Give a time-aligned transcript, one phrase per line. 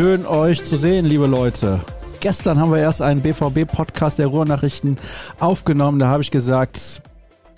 [0.00, 1.78] Schön euch zu sehen, liebe Leute.
[2.20, 4.96] Gestern haben wir erst einen BVB-Podcast der Ruhrnachrichten
[5.38, 5.98] aufgenommen.
[5.98, 7.02] Da habe ich gesagt,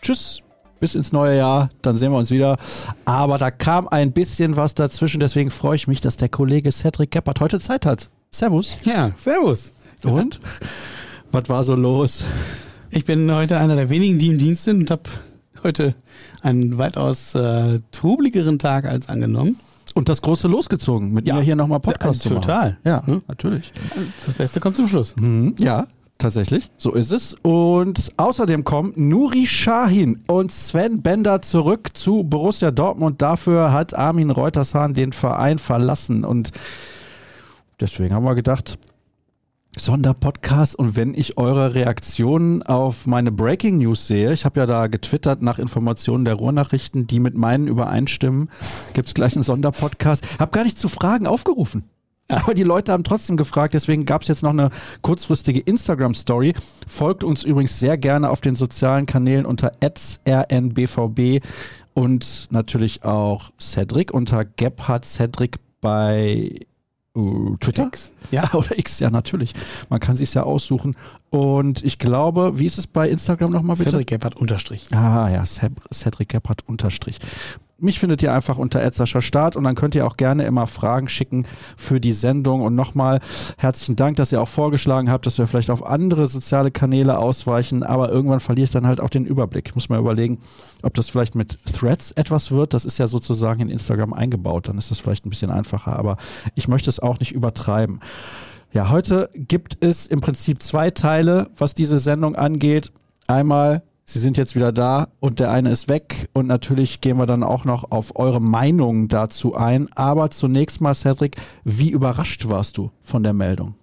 [0.03, 0.41] tschüss,
[0.81, 2.59] bis ins neue Jahr, dann sehen wir uns wieder.
[3.05, 7.13] Aber da kam ein bisschen was dazwischen, deswegen freue ich mich, dass der Kollege Cedric
[7.13, 8.11] Geppert heute Zeit hat.
[8.33, 8.77] Servus.
[8.85, 9.73] Ja, servus.
[10.03, 10.41] Und?
[11.31, 12.25] Was war so los?
[12.91, 15.03] Ich bin heute einer der wenigen, die im Dienst sind und habe
[15.63, 15.95] heute
[16.41, 19.61] einen weitaus äh, trubligeren Tag als angenommen.
[19.95, 21.35] Und das große losgezogen, mit Ja.
[21.35, 22.43] mir hier nochmal Podcast Ja, zu machen.
[22.43, 22.79] total.
[22.85, 23.23] Ja, Hm?
[23.29, 23.73] natürlich.
[24.25, 25.15] Das Beste kommt zum Schluss.
[25.17, 25.87] Mhm, ja,
[26.19, 26.71] tatsächlich.
[26.79, 27.35] So ist es.
[27.43, 33.21] Und außerdem kommen Nuri Sahin und Sven Bender zurück zu Borussia Dortmund.
[33.21, 36.25] Dafür hat Armin Reutershahn den Verein verlassen.
[36.25, 36.53] Und
[37.81, 38.79] deswegen haben wir gedacht,
[39.77, 44.87] Sonderpodcast und wenn ich eure Reaktionen auf meine Breaking News sehe, ich habe ja da
[44.87, 48.51] getwittert nach Informationen der Ruhrnachrichten, die mit meinen übereinstimmen,
[48.93, 50.39] gibt es gleich einen Sonderpodcast.
[50.39, 51.85] Hab gar nicht zu Fragen aufgerufen.
[52.29, 54.71] Aber die Leute haben trotzdem gefragt, deswegen gab es jetzt noch eine
[55.03, 56.55] kurzfristige Instagram-Story.
[56.87, 61.41] Folgt uns übrigens sehr gerne auf den sozialen Kanälen unter rnbvb
[61.95, 66.61] und natürlich auch Cedric unter Gebhard Cedric bei
[67.17, 67.87] äh, Twitter.
[67.89, 68.13] X.
[68.31, 69.53] Ja, oder X, ja, natürlich.
[69.89, 70.97] Man kann sich ja aussuchen.
[71.31, 73.91] Und ich glaube, wie ist es bei Instagram nochmal bitte?
[73.91, 74.87] Cedric Gebhardt unterstrich.
[74.93, 77.19] Ah ja, Ced- Cedric Gebhardt unterstrich.
[77.83, 81.09] Mich findet ihr einfach unter Edsascher Start und dann könnt ihr auch gerne immer Fragen
[81.09, 82.63] schicken für die Sendung.
[82.63, 83.19] Und nochmal
[83.59, 87.83] herzlichen Dank, dass ihr auch vorgeschlagen habt, dass wir vielleicht auf andere soziale Kanäle ausweichen.
[87.83, 89.67] Aber irgendwann verliere ich dann halt auch den Überblick.
[89.67, 90.39] Ich muss mal überlegen,
[90.83, 92.73] ob das vielleicht mit Threads etwas wird.
[92.73, 94.69] Das ist ja sozusagen in Instagram eingebaut.
[94.69, 95.99] Dann ist das vielleicht ein bisschen einfacher.
[95.99, 96.19] Aber
[96.55, 97.99] ich möchte es auch nicht übertreiben.
[98.73, 102.93] Ja, heute gibt es im Prinzip zwei Teile, was diese Sendung angeht.
[103.27, 107.25] Einmal, Sie sind jetzt wieder da und der eine ist weg und natürlich gehen wir
[107.25, 109.89] dann auch noch auf eure Meinungen dazu ein.
[109.95, 113.75] Aber zunächst mal, Cedric, wie überrascht warst du von der Meldung?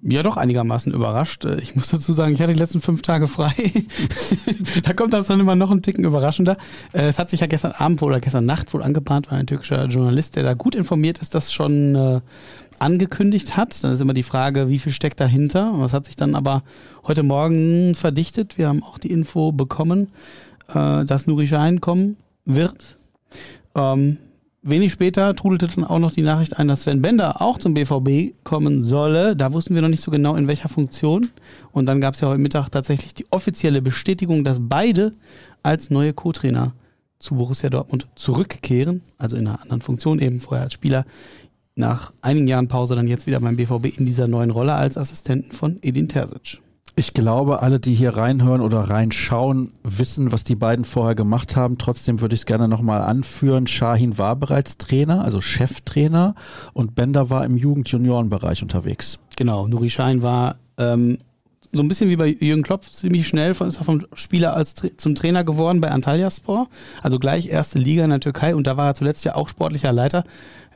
[0.00, 1.44] Ja, doch einigermaßen überrascht.
[1.44, 3.52] Äh, Ich muss dazu sagen, ich hatte die letzten fünf Tage frei.
[4.82, 6.56] da kommt das dann immer noch ein Ticken überraschender.
[6.94, 9.46] Äh, Es hat sich ja gestern Abend wohl oder gestern Nacht wohl angebahnt, weil ein
[9.46, 12.20] türkischer Journalist, der da gut informiert ist, das schon äh,
[12.82, 13.82] angekündigt hat.
[13.82, 15.74] Dann ist immer die Frage, wie viel steckt dahinter?
[15.80, 16.62] Das hat sich dann aber
[17.06, 18.58] heute Morgen verdichtet.
[18.58, 20.08] Wir haben auch die Info bekommen,
[20.74, 22.98] äh, dass Nuri Sahin kommen wird.
[23.74, 24.18] Ähm,
[24.64, 28.32] Wenig später trudelte dann auch noch die Nachricht ein, dass Sven Bender auch zum BVB
[28.44, 29.34] kommen solle.
[29.34, 31.30] Da wussten wir noch nicht so genau, in welcher Funktion.
[31.72, 35.14] Und dann gab es ja heute Mittag tatsächlich die offizielle Bestätigung, dass beide
[35.64, 36.74] als neue Co-Trainer
[37.18, 39.02] zu Borussia Dortmund zurückkehren.
[39.18, 41.06] Also in einer anderen Funktion, eben vorher als Spieler.
[41.74, 45.52] Nach einigen Jahren Pause dann jetzt wieder beim BVB in dieser neuen Rolle als Assistenten
[45.52, 46.60] von Edin Terzic.
[46.94, 51.78] Ich glaube, alle, die hier reinhören oder reinschauen, wissen, was die beiden vorher gemacht haben.
[51.78, 53.66] Trotzdem würde ich es gerne nochmal anführen.
[53.66, 56.34] Shahin war bereits Trainer, also Cheftrainer
[56.74, 59.18] und Bender war im Jugend-Junioren-Bereich unterwegs.
[59.36, 61.16] Genau, Nuri Schein war ähm,
[61.74, 64.74] so ein bisschen wie bei Jürgen Klopp ziemlich schnell von, ist er vom Spieler als
[64.98, 66.68] zum Trainer geworden bei Antalyaspor.
[67.00, 69.90] Also gleich erste Liga in der Türkei und da war er zuletzt ja auch sportlicher
[69.90, 70.24] Leiter.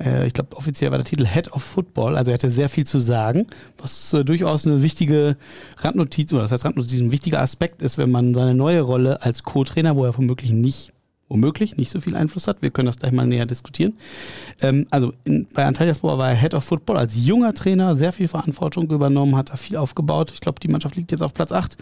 [0.00, 2.86] Äh, ich glaube, offiziell war der Titel Head of Football, also er hatte sehr viel
[2.86, 3.46] zu sagen,
[3.76, 5.36] was äh, durchaus eine wichtige
[5.78, 9.42] Randnotiz, oder das heißt Randnotiz, ein wichtiger Aspekt ist, wenn man seine neue Rolle als
[9.42, 10.92] Co-Trainer, wo er womöglich nicht
[11.28, 12.62] womöglich nicht so viel Einfluss hat.
[12.62, 13.94] Wir können das gleich mal näher diskutieren.
[14.60, 18.28] Ähm, also in, bei Antalyaspor war er Head of Football als junger Trainer, sehr viel
[18.28, 20.30] Verantwortung übernommen, hat da viel aufgebaut.
[20.32, 21.76] Ich glaube, die Mannschaft liegt jetzt auf Platz 8.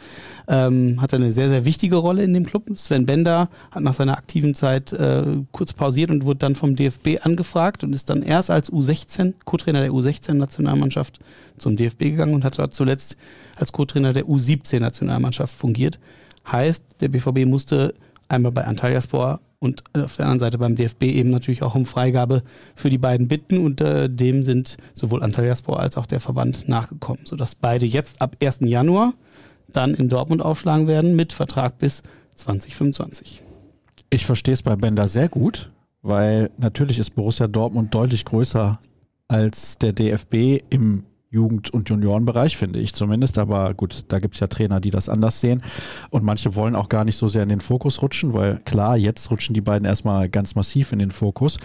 [0.49, 2.65] Ähm, hat eine sehr, sehr wichtige Rolle in dem Club.
[2.75, 7.21] Sven Bender hat nach seiner aktiven Zeit äh, kurz pausiert und wurde dann vom DFB
[7.23, 11.19] angefragt und ist dann erst als U16, Co-Trainer der U16-Nationalmannschaft
[11.59, 13.17] zum DFB gegangen und hat dort zuletzt
[13.57, 15.99] als Co-Trainer der U17-Nationalmannschaft fungiert.
[16.51, 17.95] Heißt, der BVB musste
[18.29, 22.43] einmal bei Antalyaspor und auf der anderen Seite beim DFB eben natürlich auch um Freigabe
[22.77, 27.23] für die beiden bitten und äh, dem sind sowohl Antalyaspor als auch der Verband nachgekommen,
[27.25, 28.61] sodass beide jetzt ab 1.
[28.61, 29.15] Januar
[29.69, 32.03] dann in Dortmund aufschlagen werden mit Vertrag bis
[32.35, 33.43] 2025.
[34.11, 35.71] Ich verstehe es bei Bender sehr gut,
[36.03, 38.79] weil natürlich ist Borussia Dortmund deutlich größer
[39.29, 41.05] als der DFB im
[41.35, 43.39] Jugend- und Juniorenbereich, finde ich zumindest.
[43.39, 45.63] Aber gut, da gibt es ja Trainer, die das anders sehen.
[46.11, 49.31] Und manche wollen auch gar nicht so sehr in den Fokus rutschen, weil klar, jetzt
[49.31, 51.59] rutschen die beiden erstmal ganz massiv in den Fokus.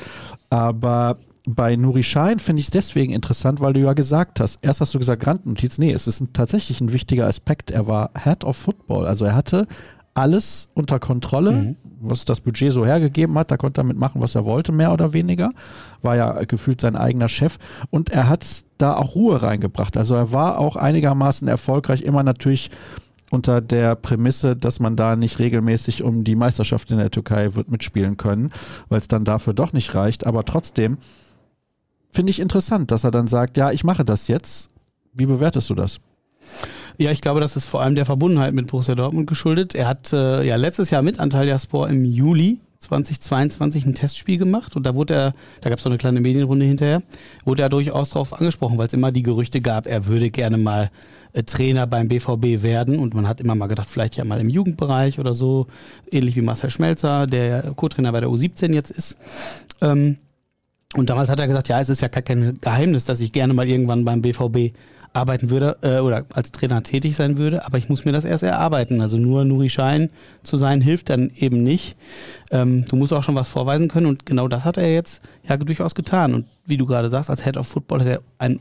[0.49, 1.17] Aber
[1.47, 4.93] bei Nuri Sahin finde ich es deswegen interessant, weil du ja gesagt hast, erst hast
[4.93, 7.71] du gesagt Randnotiz, nee, es ist ein, tatsächlich ein wichtiger Aspekt.
[7.71, 9.67] Er war Head of Football, also er hatte
[10.13, 11.75] alles unter Kontrolle, Mhm.
[12.01, 13.51] was das Budget so hergegeben hat.
[13.51, 15.49] Da konnte er mitmachen, was er wollte, mehr oder weniger.
[16.01, 17.57] War ja gefühlt sein eigener Chef.
[17.89, 18.45] Und er hat
[18.77, 19.95] da auch Ruhe reingebracht.
[19.97, 22.69] Also er war auch einigermaßen erfolgreich, immer natürlich
[23.31, 27.69] unter der Prämisse, dass man da nicht regelmäßig um die Meisterschaft in der Türkei wird
[27.69, 28.49] mitspielen können,
[28.89, 30.25] weil es dann dafür doch nicht reicht.
[30.25, 30.97] Aber trotzdem
[32.11, 34.69] finde ich interessant, dass er dann sagt, ja, ich mache das jetzt.
[35.13, 35.99] Wie bewertest du das?
[36.99, 39.73] Ja, ich glaube, das ist vor allem der Verbundenheit mit Borussia Dortmund geschuldet.
[39.73, 44.75] Er hat äh, ja letztes Jahr mit Antalya Sport im Juli 2022 ein Testspiel gemacht
[44.75, 47.01] und da wurde er, da gab es so eine kleine Medienrunde hinterher,
[47.45, 50.91] wurde er durchaus darauf angesprochen, weil es immer die Gerüchte gab, er würde gerne mal
[51.31, 54.49] äh, Trainer beim BVB werden und man hat immer mal gedacht, vielleicht ja mal im
[54.49, 55.67] Jugendbereich oder so,
[56.11, 59.15] ähnlich wie Marcel Schmelzer, der Co-Trainer bei der U17 jetzt ist.
[59.79, 60.17] Ähm,
[60.95, 63.69] und damals hat er gesagt, ja, es ist ja kein Geheimnis, dass ich gerne mal
[63.69, 64.73] irgendwann beim BVB
[65.13, 68.43] arbeiten würde äh, oder als Trainer tätig sein würde, aber ich muss mir das erst
[68.43, 69.01] erarbeiten.
[69.01, 70.09] Also nur Nuri Schein
[70.43, 71.95] zu sein hilft dann eben nicht.
[72.51, 75.57] Ähm, du musst auch schon was vorweisen können und genau das hat er jetzt ja
[75.57, 76.33] durchaus getan.
[76.33, 78.59] Und wie du gerade sagst, als Head of Football hat er ein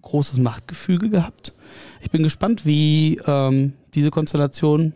[0.00, 1.52] großes Machtgefüge gehabt.
[2.00, 4.94] Ich bin gespannt, wie ähm, diese Konstellation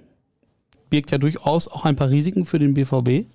[0.91, 3.27] birgt ja durchaus auch ein paar Risiken für den BVB,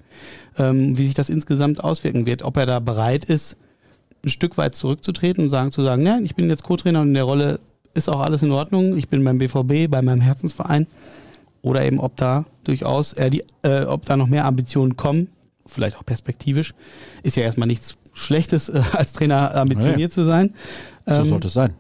[0.57, 3.57] ähm, wie sich das insgesamt auswirken wird, ob er da bereit ist,
[4.23, 7.13] ein Stück weit zurückzutreten und sagen zu sagen, ja, ich bin jetzt Co-Trainer und in
[7.13, 7.59] der Rolle
[7.93, 8.97] ist auch alles in Ordnung.
[8.97, 10.87] Ich bin beim BVB, bei meinem Herzensverein.
[11.61, 15.27] Oder eben, ob da durchaus, äh, die, äh, ob da noch mehr Ambitionen kommen,
[15.65, 16.73] vielleicht auch perspektivisch.
[17.23, 20.15] Ist ja erstmal nichts Schlechtes, äh, als Trainer ambitioniert ja.
[20.15, 20.53] zu sein.
[21.05, 21.73] So ähm, sollte es sein.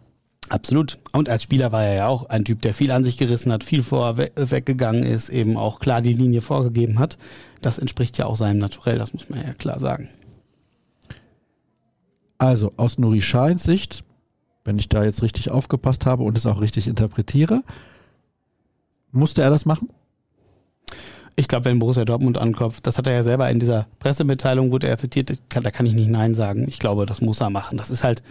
[0.49, 0.97] Absolut.
[1.13, 3.63] Und als Spieler war er ja auch ein Typ, der viel an sich gerissen hat,
[3.63, 7.17] viel vorher we weggegangen ist, eben auch klar die Linie vorgegeben hat.
[7.61, 10.09] Das entspricht ja auch seinem Naturell, das muss man ja klar sagen.
[12.41, 14.03] Also aus Nuri Shahins Sicht,
[14.65, 17.61] wenn ich da jetzt richtig aufgepasst habe und es auch richtig interpretiere,
[19.11, 19.89] musste er das machen?
[21.35, 24.87] Ich glaube, wenn Borussia Dortmund anklopft, das hat er ja selber in dieser Pressemitteilung, wurde
[24.87, 26.65] er zitiert, da kann ich nicht Nein sagen.
[26.67, 27.77] Ich glaube, das muss er machen.
[27.77, 28.23] Das ist halt,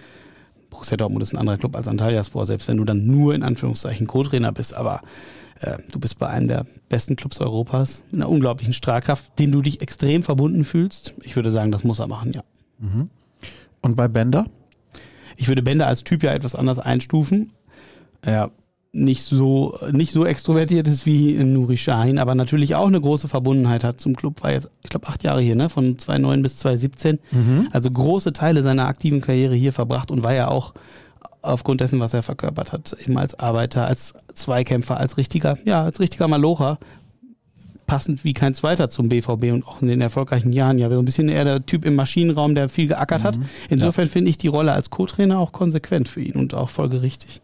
[0.70, 4.08] Borussia Dortmund ist ein anderer Club als Antalyaspor, selbst wenn du dann nur in Anführungszeichen
[4.08, 5.02] Co-Trainer bist, aber
[5.60, 9.62] äh, du bist bei einem der besten Clubs Europas, mit einer unglaublichen Strahlkraft, dem du
[9.62, 11.14] dich extrem verbunden fühlst.
[11.22, 12.42] Ich würde sagen, das muss er machen, ja.
[12.80, 13.08] Mhm.
[13.82, 14.46] Und bei Bender?
[15.36, 17.52] Ich würde Bender als Typ ja etwas anders einstufen.
[18.22, 18.50] Er
[18.92, 23.84] nicht so, nicht so extrovertiert ist wie Nuri Shahin, aber natürlich auch eine große Verbundenheit
[23.84, 24.42] hat zum Club.
[24.42, 25.68] War jetzt, ich glaube, acht Jahre hier, ne?
[25.68, 27.18] von 2009 bis 2017.
[27.30, 27.68] Mhm.
[27.70, 30.74] Also große Teile seiner aktiven Karriere hier verbracht und war ja auch
[31.42, 36.00] aufgrund dessen, was er verkörpert hat, eben als Arbeiter, als Zweikämpfer, als richtiger, ja, als
[36.00, 36.78] richtiger Malocher,
[37.90, 40.78] passend wie kein zweiter zum BVB und auch in den erfolgreichen Jahren.
[40.78, 43.36] Ja, so ein bisschen eher der Typ im Maschinenraum, der viel geackert hat.
[43.36, 43.48] Mhm.
[43.68, 44.12] Insofern ja.
[44.12, 47.42] finde ich die Rolle als Co-Trainer auch konsequent für ihn und auch folgerichtig.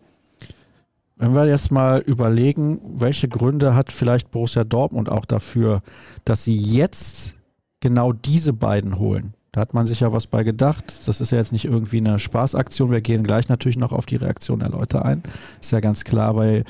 [1.16, 5.82] Wenn wir jetzt mal überlegen, welche Gründe hat vielleicht Borussia Dortmund auch dafür,
[6.24, 7.36] dass sie jetzt
[7.80, 9.34] genau diese beiden holen?
[9.56, 10.84] Da hat man sich ja was bei gedacht.
[11.06, 12.90] Das ist ja jetzt nicht irgendwie eine Spaßaktion.
[12.90, 15.22] Wir gehen gleich natürlich noch auf die Reaktion der Leute ein.
[15.62, 16.64] Ist ja ganz klar, weil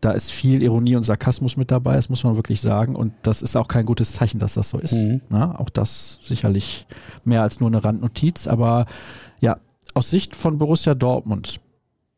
[0.00, 2.94] da ist viel Ironie und Sarkasmus mit dabei, das muss man wirklich sagen.
[2.94, 4.92] Und das ist auch kein gutes Zeichen, dass das so ist.
[4.92, 5.20] Mhm.
[5.30, 6.86] Na, auch das sicherlich
[7.24, 8.46] mehr als nur eine Randnotiz.
[8.46, 8.86] Aber
[9.40, 9.58] ja,
[9.94, 11.58] aus Sicht von Borussia Dortmund,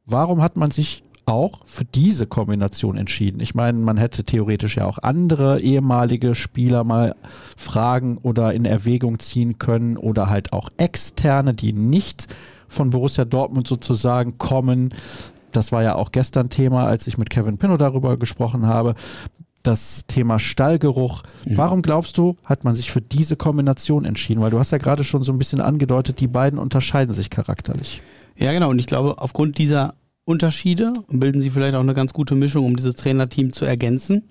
[0.05, 3.40] warum hat man sich auch für diese Kombination entschieden.
[3.40, 7.14] Ich meine, man hätte theoretisch ja auch andere ehemalige Spieler mal
[7.56, 12.26] fragen oder in Erwägung ziehen können oder halt auch externe, die nicht
[12.69, 14.94] von Borussia Dortmund sozusagen kommen.
[15.52, 18.95] Das war ja auch gestern Thema, als ich mit Kevin Pinno darüber gesprochen habe.
[19.62, 21.23] Das Thema Stallgeruch.
[21.45, 21.56] Mhm.
[21.59, 24.40] Warum glaubst du, hat man sich für diese Kombination entschieden?
[24.40, 28.00] Weil du hast ja gerade schon so ein bisschen angedeutet, die beiden unterscheiden sich charakterlich.
[28.37, 28.71] Ja, genau.
[28.71, 29.95] Und ich glaube, aufgrund dieser
[30.30, 34.30] Unterschiede und bilden sie vielleicht auch eine ganz gute Mischung, um dieses Trainerteam zu ergänzen.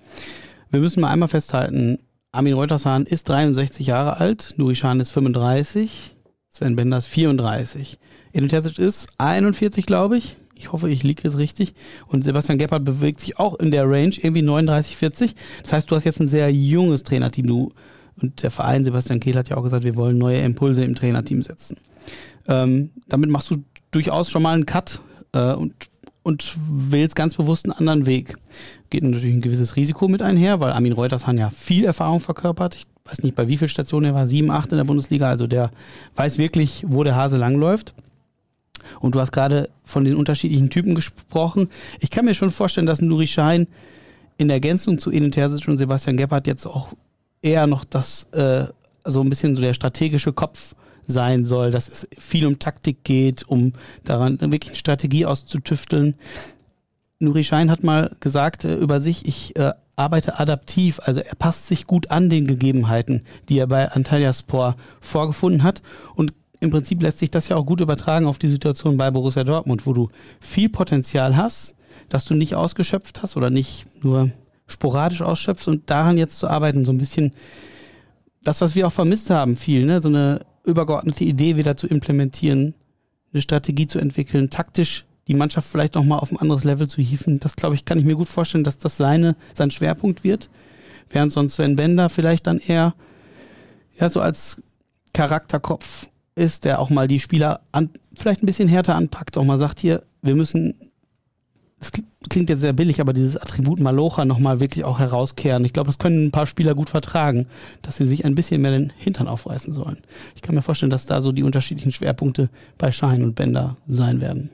[0.70, 1.98] Wir müssen mal einmal festhalten,
[2.32, 6.16] Armin Reutershahn ist 63 Jahre alt, Nuri Schahn ist 35,
[6.48, 7.98] Sven Benders 34.
[8.32, 10.36] Edin Terzic ist 41, glaube ich.
[10.54, 11.74] Ich hoffe, ich liege jetzt richtig.
[12.06, 15.34] Und Sebastian Gebhardt bewegt sich auch in der Range, irgendwie 39, 40.
[15.62, 17.46] Das heißt, du hast jetzt ein sehr junges Trainerteam.
[17.46, 17.72] Du,
[18.22, 21.42] und der Verein, Sebastian Kehl hat ja auch gesagt, wir wollen neue Impulse im Trainerteam
[21.42, 21.78] setzen.
[22.46, 25.00] Ähm, damit machst du durchaus schon mal einen Cut
[25.32, 25.89] äh, und
[26.22, 28.36] und wählst ganz bewusst einen anderen Weg.
[28.90, 32.74] Geht natürlich ein gewisses Risiko mit einher, weil Armin Reutershahn ja viel Erfahrung verkörpert.
[32.76, 35.28] Ich weiß nicht, bei wie vielen Stationen er war, sieben, acht in der Bundesliga.
[35.28, 35.70] Also der
[36.16, 37.94] weiß wirklich, wo der Hase langläuft.
[38.98, 41.68] Und du hast gerade von den unterschiedlichen Typen gesprochen.
[42.00, 43.66] Ich kann mir schon vorstellen, dass Nuri Schein
[44.38, 46.88] in Ergänzung zu Enen Terzic und Sebastian Gebhardt jetzt auch
[47.42, 48.64] eher noch das, äh,
[49.04, 50.74] so ein bisschen so der strategische Kopf
[51.10, 53.72] sein soll, dass es viel um Taktik geht, um
[54.04, 56.14] daran wirklich Strategie auszutüfteln.
[57.18, 61.68] Nuri Schein hat mal gesagt äh, über sich, ich äh, arbeite adaptiv, also er passt
[61.68, 65.82] sich gut an den Gegebenheiten, die er bei Antalyaspor vorgefunden hat
[66.14, 69.44] und im Prinzip lässt sich das ja auch gut übertragen auf die Situation bei Borussia
[69.44, 70.08] Dortmund, wo du
[70.40, 71.74] viel Potenzial hast,
[72.08, 74.30] das du nicht ausgeschöpft hast oder nicht nur
[74.66, 77.32] sporadisch ausschöpfst und daran jetzt zu arbeiten, so ein bisschen
[78.42, 80.00] das, was wir auch vermisst haben, viel, ne?
[80.00, 82.74] so eine übergeordnete Idee wieder zu implementieren,
[83.32, 87.38] eine Strategie zu entwickeln, taktisch die Mannschaft vielleicht nochmal auf ein anderes Level zu hieven.
[87.38, 90.48] Das, glaube ich, kann ich mir gut vorstellen, dass das seine, sein Schwerpunkt wird.
[91.08, 92.94] Während sonst Sven Bender vielleicht dann eher
[93.98, 94.62] ja, so als
[95.12, 99.58] Charakterkopf ist, der auch mal die Spieler an, vielleicht ein bisschen härter anpackt, auch mal
[99.58, 100.74] sagt hier, wir müssen,
[101.80, 101.92] es
[102.28, 105.64] klingt jetzt sehr billig, aber dieses Attribut Malocha nochmal wirklich auch herauskehren.
[105.64, 107.46] Ich glaube, das können ein paar Spieler gut vertragen,
[107.80, 109.98] dass sie sich ein bisschen mehr den Hintern aufreißen sollen.
[110.36, 114.20] Ich kann mir vorstellen, dass da so die unterschiedlichen Schwerpunkte bei Schein und Bender sein
[114.20, 114.50] werden.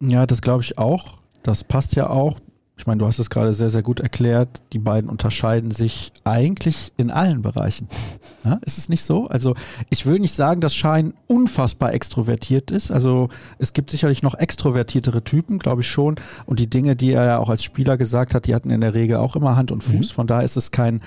[0.00, 1.18] Ja, das glaube ich auch.
[1.42, 2.38] Das passt ja auch.
[2.80, 4.62] Ich meine, du hast es gerade sehr, sehr gut erklärt.
[4.72, 7.86] Die beiden unterscheiden sich eigentlich in allen Bereichen.
[8.42, 9.26] Ja, ist es nicht so?
[9.26, 9.54] Also
[9.90, 12.90] ich will nicht sagen, dass Schein unfassbar extrovertiert ist.
[12.90, 16.14] Also es gibt sicherlich noch extrovertiertere Typen, glaube ich schon.
[16.46, 18.94] Und die Dinge, die er ja auch als Spieler gesagt hat, die hatten in der
[18.94, 20.12] Regel auch immer Hand und Fuß.
[20.12, 20.14] Mhm.
[20.14, 21.00] Von daher ist es kein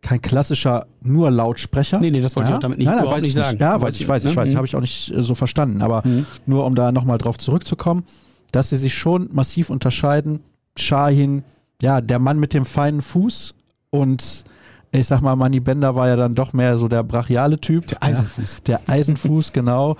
[0.00, 1.98] kein klassischer nur Lautsprecher.
[1.98, 2.56] Nee, nee, das wollte ja?
[2.56, 3.50] ich damit nicht, nein, nein, weiß nicht sagen.
[3.50, 3.60] Nicht.
[3.60, 4.56] Ja, weiß ich, weiß, ich weiß, mhm.
[4.58, 5.82] habe ich auch nicht äh, so verstanden.
[5.82, 6.24] Aber mhm.
[6.46, 8.04] nur um da nochmal drauf zurückzukommen,
[8.52, 10.38] dass sie sich schon massiv unterscheiden.
[10.80, 11.42] Shahin,
[11.82, 13.54] ja, der Mann mit dem feinen Fuß
[13.90, 14.44] und
[14.92, 17.86] ich sag mal, Manny Bender war ja dann doch mehr so der brachiale Typ.
[17.86, 18.54] Der Eisenfuß.
[18.54, 19.96] Ja, der Eisenfuß, genau.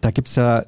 [0.00, 0.62] Da gibt es ja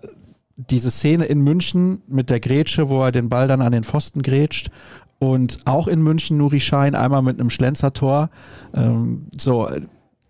[0.57, 4.23] diese Szene in München mit der Grätsche, wo er den Ball dann an den Pfosten
[4.23, 4.71] grätscht
[5.21, 8.30] und auch in München Nuri Schein einmal mit einem Schlenzertor.
[8.75, 9.68] Ähm, so,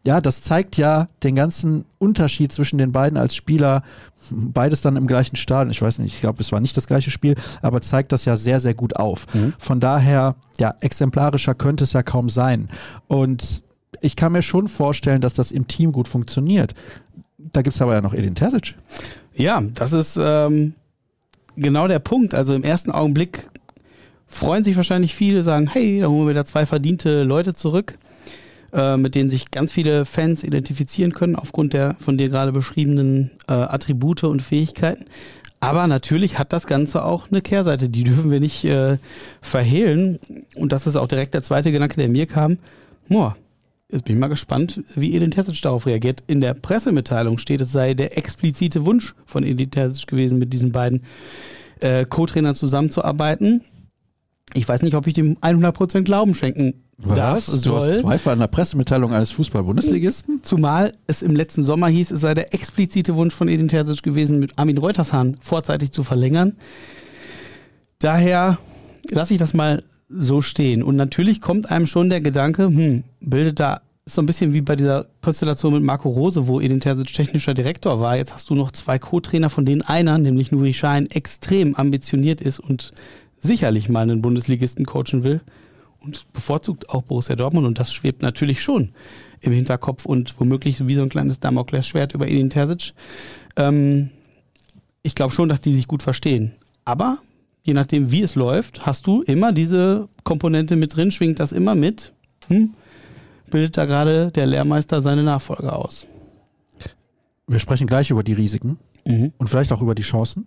[0.08, 3.82] ja, das zeigt ja den ganzen Unterschied zwischen den beiden als Spieler.
[4.30, 5.70] Beides dann im gleichen Stadion.
[5.70, 8.34] Ich weiß nicht, ich glaube, es war nicht das gleiche Spiel, aber zeigt das ja
[8.38, 9.26] sehr, sehr gut auf.
[9.34, 9.52] Mhm.
[9.58, 12.70] Von daher, ja, exemplarischer könnte es ja kaum sein.
[13.06, 13.62] Und
[14.00, 16.74] ich kann mir schon vorstellen, dass das im Team gut funktioniert.
[17.36, 18.76] Da gibt es aber ja noch Edin Terzic.
[19.34, 20.72] Ja, das ist ähm,
[21.54, 22.32] genau der Punkt.
[22.32, 23.50] Also im ersten Augenblick
[24.26, 27.98] freuen sich wahrscheinlich viele, sagen, hey, da holen wir wieder zwei verdiente Leute zurück,
[28.72, 33.30] äh, mit denen sich ganz viele Fans identifizieren können, aufgrund der von dir gerade beschriebenen
[33.48, 35.06] äh, Attribute und Fähigkeiten.
[35.60, 38.98] Aber natürlich hat das Ganze auch eine Kehrseite, die dürfen wir nicht äh,
[39.40, 40.18] verhehlen.
[40.54, 42.58] Und das ist auch direkt der zweite Gedanke, der mir kam.
[43.08, 43.36] Boah,
[43.90, 46.22] jetzt bin ich mal gespannt, wie Edin Terzic darauf reagiert.
[46.26, 50.70] In der Pressemitteilung steht, es sei der explizite Wunsch von Edin Terzic gewesen, mit diesen
[50.70, 51.02] beiden
[51.80, 53.62] äh, Co-Trainern zusammenzuarbeiten
[54.54, 57.16] ich weiß nicht, ob ich dem 100% Glauben schenken Was?
[57.16, 57.46] darf.
[57.46, 57.90] Du soll.
[57.90, 60.40] hast Zweifel an der Pressemitteilung eines Fußball-Bundesligisten?
[60.42, 64.40] Zumal es im letzten Sommer hieß, es sei der explizite Wunsch von Edin Terzic gewesen,
[64.40, 66.56] mit Armin Reutershahn vorzeitig zu verlängern.
[68.00, 68.58] Daher
[69.10, 70.82] lasse ich das mal so stehen.
[70.82, 74.74] Und natürlich kommt einem schon der Gedanke, hm, bildet da so ein bisschen wie bei
[74.74, 78.16] dieser Konstellation mit Marco Rose, wo Edin Terzic technischer Direktor war.
[78.16, 82.58] Jetzt hast du noch zwei Co-Trainer, von denen einer, nämlich Nuri Schein, extrem ambitioniert ist
[82.58, 82.90] und
[83.38, 85.42] sicherlich mal einen Bundesligisten coachen will
[86.00, 88.90] und bevorzugt auch Borussia Dortmund und das schwebt natürlich schon
[89.40, 92.94] im Hinterkopf und womöglich wie so ein kleines Damoklesschwert über Edin Terzic.
[93.56, 94.10] Ähm,
[95.02, 96.54] ich glaube schon, dass die sich gut verstehen.
[96.84, 97.18] Aber
[97.62, 101.74] je nachdem, wie es läuft, hast du immer diese Komponente mit drin, schwingt das immer
[101.74, 102.12] mit.
[102.48, 102.74] Hm?
[103.50, 106.06] Bildet da gerade der Lehrmeister seine Nachfolger aus?
[107.46, 109.32] Wir sprechen gleich über die Risiken mhm.
[109.38, 110.46] und vielleicht auch über die Chancen.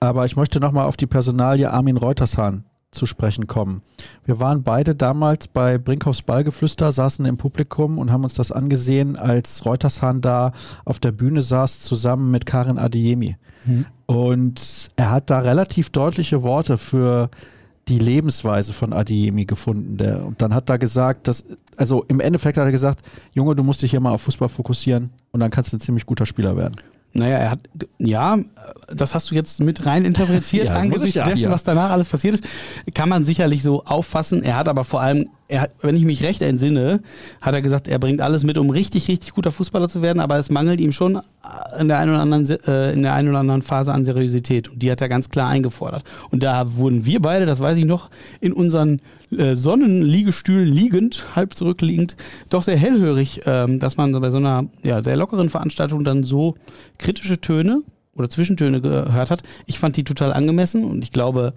[0.00, 3.82] Aber ich möchte nochmal auf die Personalie Armin Reutershahn zu sprechen kommen.
[4.24, 9.16] Wir waren beide damals bei Brinkhoffs Ballgeflüster, saßen im Publikum und haben uns das angesehen,
[9.16, 10.52] als Reutershahn da
[10.84, 13.36] auf der Bühne saß, zusammen mit Karin Adiemi.
[13.66, 13.86] Mhm.
[14.06, 17.30] Und er hat da relativ deutliche Worte für
[17.88, 19.96] die Lebensweise von Adiemi gefunden.
[19.96, 21.44] Der, und dann hat er gesagt, dass,
[21.76, 25.10] also im Endeffekt hat er gesagt, Junge, du musst dich hier mal auf Fußball fokussieren
[25.32, 26.76] und dann kannst du ein ziemlich guter Spieler werden.
[27.16, 27.60] Naja, er hat,
[27.98, 28.38] ja,
[28.88, 31.50] das hast du jetzt mit rein interpretiert ja, angesichts ja, dessen, ja.
[31.50, 32.44] was danach alles passiert ist.
[32.92, 34.42] Kann man sicherlich so auffassen.
[34.42, 37.02] Er hat aber vor allem, er hat, wenn ich mich recht entsinne,
[37.40, 40.38] hat er gesagt, er bringt alles mit, um richtig, richtig guter Fußballer zu werden, aber
[40.38, 41.20] es mangelt ihm schon
[41.78, 44.68] in der einen oder anderen, äh, in der einen oder anderen Phase an Seriosität.
[44.68, 46.02] Und die hat er ganz klar eingefordert.
[46.30, 49.00] Und da wurden wir beide, das weiß ich noch, in unseren
[49.30, 52.16] äh, Sonnenliegestühlen liegend, halb zurückliegend,
[52.50, 56.54] doch sehr hellhörig, ähm, dass man bei so einer ja, sehr lockeren Veranstaltung dann so
[56.98, 57.82] kritische Töne
[58.14, 59.42] oder Zwischentöne gehört hat.
[59.66, 61.54] Ich fand die total angemessen und ich glaube,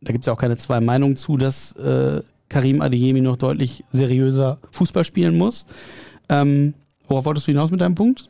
[0.00, 3.84] da gibt es ja auch keine zwei Meinungen zu, dass äh, Karim Adeyemi noch deutlich
[3.92, 5.66] seriöser Fußball spielen muss.
[6.28, 6.74] Ähm,
[7.06, 8.28] worauf wolltest du hinaus mit deinem Punkt?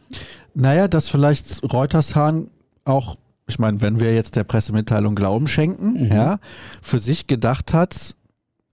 [0.54, 2.48] Naja, dass vielleicht Reutershahn
[2.84, 6.12] auch, ich meine, wenn wir jetzt der Pressemitteilung Glauben schenken, mhm.
[6.12, 6.38] ja,
[6.82, 8.14] für sich gedacht hat,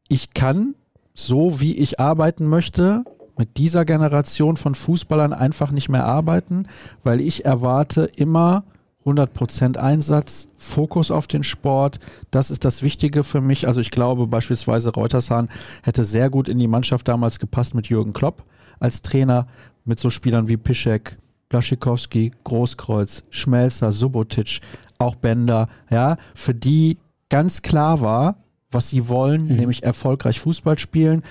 [0.09, 0.75] ich kann
[1.13, 3.03] so, wie ich arbeiten möchte,
[3.37, 6.67] mit dieser Generation von Fußballern einfach nicht mehr arbeiten,
[7.03, 8.63] weil ich erwarte immer
[9.05, 11.99] 100% Einsatz, Fokus auf den Sport.
[12.29, 13.67] Das ist das Wichtige für mich.
[13.67, 15.49] Also ich glaube beispielsweise Reutershahn
[15.83, 18.43] hätte sehr gut in die Mannschaft damals gepasst mit Jürgen Klopp
[18.79, 19.47] als Trainer,
[19.85, 21.17] mit so Spielern wie Piszek,
[21.49, 24.59] Blaschikowski, Großkreuz, Schmelzer, Subotic,
[24.97, 26.97] auch Bender, ja, für die
[27.29, 28.35] ganz klar war,
[28.71, 29.55] was sie wollen, mhm.
[29.55, 31.23] nämlich erfolgreich Fußball spielen.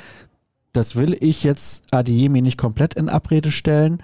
[0.73, 4.03] Das will ich jetzt Adiemi nicht komplett in Abrede stellen,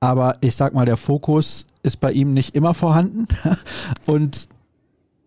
[0.00, 3.26] aber ich sag mal, der Fokus ist bei ihm nicht immer vorhanden.
[4.06, 4.48] Und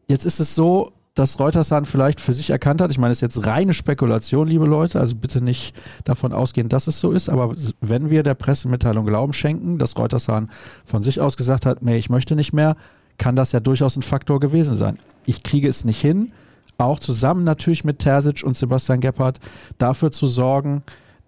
[0.07, 2.91] jetzt ist es so, dass Reutershahn vielleicht für sich erkannt hat.
[2.91, 6.88] Ich meine, das ist jetzt reine Spekulation, liebe Leute, also bitte nicht davon ausgehen, dass
[6.88, 7.29] es so ist.
[7.29, 10.50] Aber wenn wir der Pressemitteilung Glauben schenken, dass Reutershahn
[10.83, 12.75] von sich aus gesagt hat, nee, ich möchte nicht mehr,
[13.17, 15.00] kann das ja durchaus ein Faktor gewesen sein.
[15.25, 16.33] Ich kriege es nicht hin,
[16.77, 19.39] auch zusammen natürlich mit Terzic und Sebastian Gebhardt,
[19.77, 20.84] dafür zu sorgen,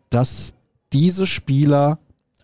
[0.09, 0.53] dass
[0.93, 1.99] diese Spieler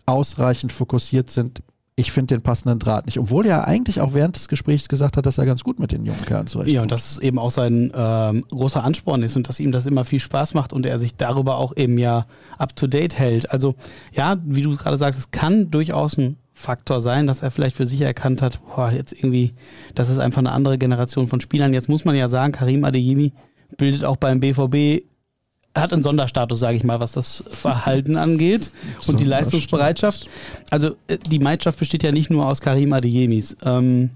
[0.06, 1.62] ausreichend fokussiert sind
[1.96, 3.18] ich finde den passenden Draht nicht.
[3.18, 6.04] Obwohl er eigentlich auch während des Gesprächs gesagt hat, dass er ganz gut mit den
[6.04, 6.74] jungen Kerlen zurechtkommt.
[6.74, 9.86] Ja, und dass es eben auch sein ähm, großer Ansporn ist und dass ihm das
[9.86, 12.26] immer viel Spaß macht und er sich darüber auch eben ja
[12.58, 13.50] up to date hält.
[13.50, 13.76] Also
[14.12, 17.86] ja, wie du gerade sagst, es kann durchaus ein Faktor sein, dass er vielleicht für
[17.86, 19.52] sich erkannt hat, boah, jetzt irgendwie,
[19.94, 21.74] das ist einfach eine andere Generation von Spielern.
[21.74, 23.32] Jetzt muss man ja sagen, Karim Adeyemi
[23.76, 25.04] bildet auch beim BVB
[25.76, 28.70] hat einen Sonderstatus, sage ich mal, was das Verhalten angeht
[29.08, 30.28] und die Leistungsbereitschaft.
[30.70, 33.56] Also äh, die Mannschaft besteht ja nicht nur aus Karim Adeyemis.
[33.64, 34.10] Ähm,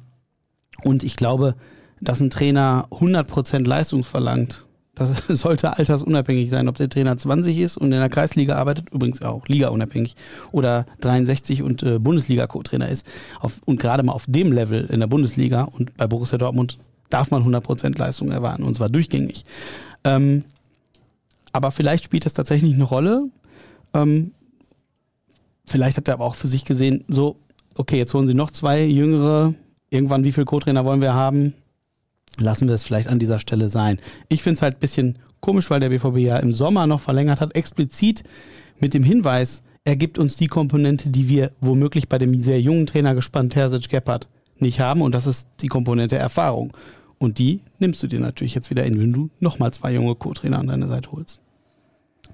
[0.85, 1.57] und ich glaube,
[2.01, 4.67] dass ein Trainer 100% Leistung verlangt,
[4.99, 9.23] das sollte altersunabhängig sein, ob der Trainer 20 ist und in der Kreisliga arbeitet, übrigens
[9.23, 10.17] auch ligaunabhängig,
[10.53, 13.07] oder 63 und äh, Bundesliga-Co-Trainer ist.
[13.41, 16.79] Auf, und gerade mal auf dem Level in der Bundesliga und bei Borussia Dortmund
[17.11, 19.45] darf man 100% Leistung erwarten und zwar durchgängig.
[20.05, 20.45] Ähm,
[21.53, 23.23] aber vielleicht spielt das tatsächlich eine Rolle.
[23.95, 24.33] Ähm,
[25.65, 27.37] vielleicht hat er aber auch für sich gesehen, so,
[27.77, 29.55] okay, jetzt holen sie noch zwei jüngere.
[29.91, 31.55] Irgendwann, wie viele Co-Trainer wollen wir haben?
[32.39, 33.99] Lassen wir es vielleicht an dieser Stelle sein.
[34.29, 37.41] Ich finde es halt ein bisschen komisch, weil der BVB ja im Sommer noch verlängert
[37.41, 38.25] hat, explizit
[38.79, 42.87] mit dem Hinweis, er gibt uns die Komponente, die wir womöglich bei dem sehr jungen
[42.87, 46.73] Trainer gespannt Terzic Gebhardt nicht haben und das ist die Komponente Erfahrung.
[47.19, 50.59] Und die nimmst du dir natürlich jetzt wieder in, wenn du nochmal zwei junge Co-Trainer
[50.59, 51.41] an deine Seite holst.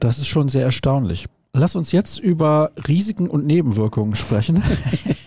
[0.00, 1.26] Das ist schon sehr erstaunlich.
[1.52, 4.62] Lass uns jetzt über Risiken und Nebenwirkungen sprechen.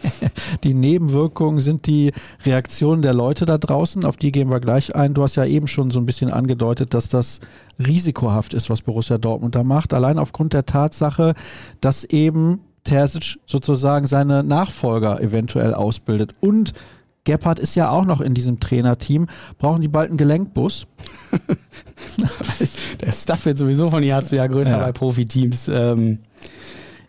[0.63, 2.11] die Nebenwirkungen sind die
[2.45, 5.13] Reaktionen der Leute da draußen, auf die gehen wir gleich ein.
[5.13, 7.39] Du hast ja eben schon so ein bisschen angedeutet, dass das
[7.79, 9.93] risikohaft ist, was Borussia Dortmund da macht.
[9.93, 11.33] Allein aufgrund der Tatsache,
[11.81, 16.73] dass eben Terzic sozusagen seine Nachfolger eventuell ausbildet und
[17.27, 19.27] Gebhardt ist ja auch noch in diesem Trainerteam.
[19.57, 20.87] Brauchen die bald einen Gelenkbus?
[23.01, 24.77] der Stuff wird sowieso von Jahr zu Jahr größer ja.
[24.77, 25.67] bei Profiteams.
[25.67, 26.19] Ähm,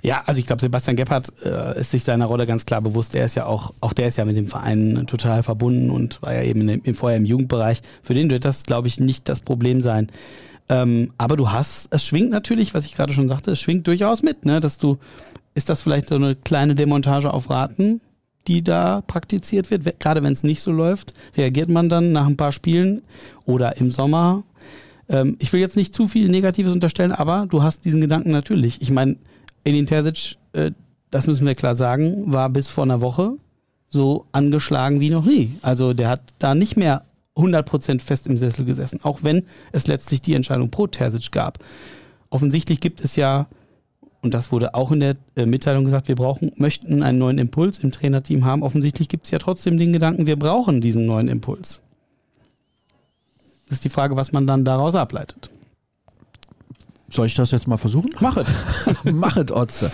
[0.02, 3.14] ja, also ich glaube, Sebastian Gebhardt äh, ist sich seiner Rolle ganz klar bewusst.
[3.14, 6.34] Der ist ja auch, auch der ist ja mit dem Verein total verbunden und war
[6.34, 7.82] ja eben im, im vorher im Jugendbereich.
[8.02, 10.08] Für den wird das, glaube ich, nicht das Problem sein.
[10.68, 14.22] Ähm, aber du hast, es schwingt natürlich, was ich gerade schon sagte, es schwingt durchaus
[14.22, 14.60] mit, ne?
[14.60, 14.98] Dass du,
[15.54, 18.00] ist das vielleicht so eine kleine Demontage auf Raten?
[18.48, 20.00] die da praktiziert wird.
[20.00, 23.02] Gerade wenn es nicht so läuft, reagiert man dann nach ein paar Spielen
[23.44, 24.42] oder im Sommer.
[25.08, 28.80] Ähm, ich will jetzt nicht zu viel Negatives unterstellen, aber du hast diesen Gedanken natürlich.
[28.80, 29.16] Ich meine,
[29.68, 30.70] Edin Terzic, äh,
[31.10, 33.36] das müssen wir klar sagen, war bis vor einer Woche
[33.88, 35.52] so angeschlagen wie noch nie.
[35.62, 37.02] Also der hat da nicht mehr
[37.36, 41.58] 100% fest im Sessel gesessen, auch wenn es letztlich die Entscheidung pro Terzic gab.
[42.30, 43.46] Offensichtlich gibt es ja
[44.20, 47.78] und das wurde auch in der äh, Mitteilung gesagt, wir brauchen, möchten einen neuen Impuls
[47.78, 48.62] im Trainerteam haben.
[48.62, 51.82] Offensichtlich gibt es ja trotzdem den Gedanken, wir brauchen diesen neuen Impuls.
[53.68, 55.50] Das ist die Frage, was man dann daraus ableitet.
[57.10, 58.14] Soll ich das jetzt mal versuchen?
[58.20, 58.46] Machet.
[59.04, 59.90] Machet, Otze.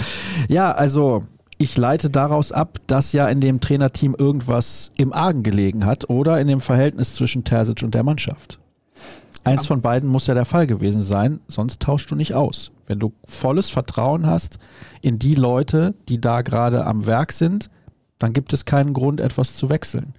[0.48, 1.24] Ja, also
[1.58, 6.40] ich leite daraus ab, dass ja in dem Trainerteam irgendwas im Argen gelegen hat oder
[6.40, 8.58] in dem Verhältnis zwischen Terzic und der Mannschaft.
[9.44, 12.70] Eins von beiden muss ja der Fall gewesen sein, sonst tauschst du nicht aus.
[12.86, 14.58] Wenn du volles Vertrauen hast
[15.02, 17.70] in die Leute, die da gerade am Werk sind,
[18.18, 20.14] dann gibt es keinen Grund, etwas zu wechseln.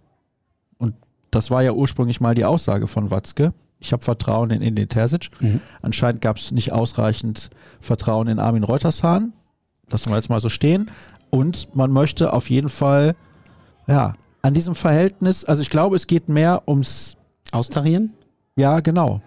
[0.77, 0.93] Und
[1.31, 3.53] das war ja ursprünglich mal die Aussage von Watzke.
[3.79, 5.29] Ich habe Vertrauen in Indien Terzic.
[5.39, 5.61] Mhm.
[5.81, 7.49] Anscheinend gab es nicht ausreichend
[7.81, 9.33] Vertrauen in Armin Reutershahn.
[9.89, 10.89] Lassen wir jetzt mal so stehen.
[11.29, 13.15] Und man möchte auf jeden Fall,
[13.87, 17.17] ja, an diesem Verhältnis, also ich glaube, es geht mehr ums
[17.51, 18.13] Austarieren?
[18.55, 19.21] Ja, genau.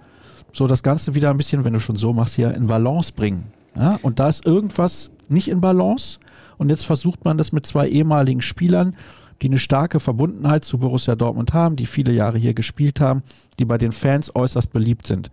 [0.52, 3.52] So das Ganze wieder ein bisschen, wenn du schon so machst, hier in Balance bringen.
[3.74, 3.98] Ja?
[4.02, 6.18] Und da ist irgendwas nicht in Balance.
[6.56, 8.96] Und jetzt versucht man das mit zwei ehemaligen Spielern,
[9.42, 13.22] die eine starke Verbundenheit zu Borussia Dortmund haben, die viele Jahre hier gespielt haben,
[13.58, 15.30] die bei den Fans äußerst beliebt sind.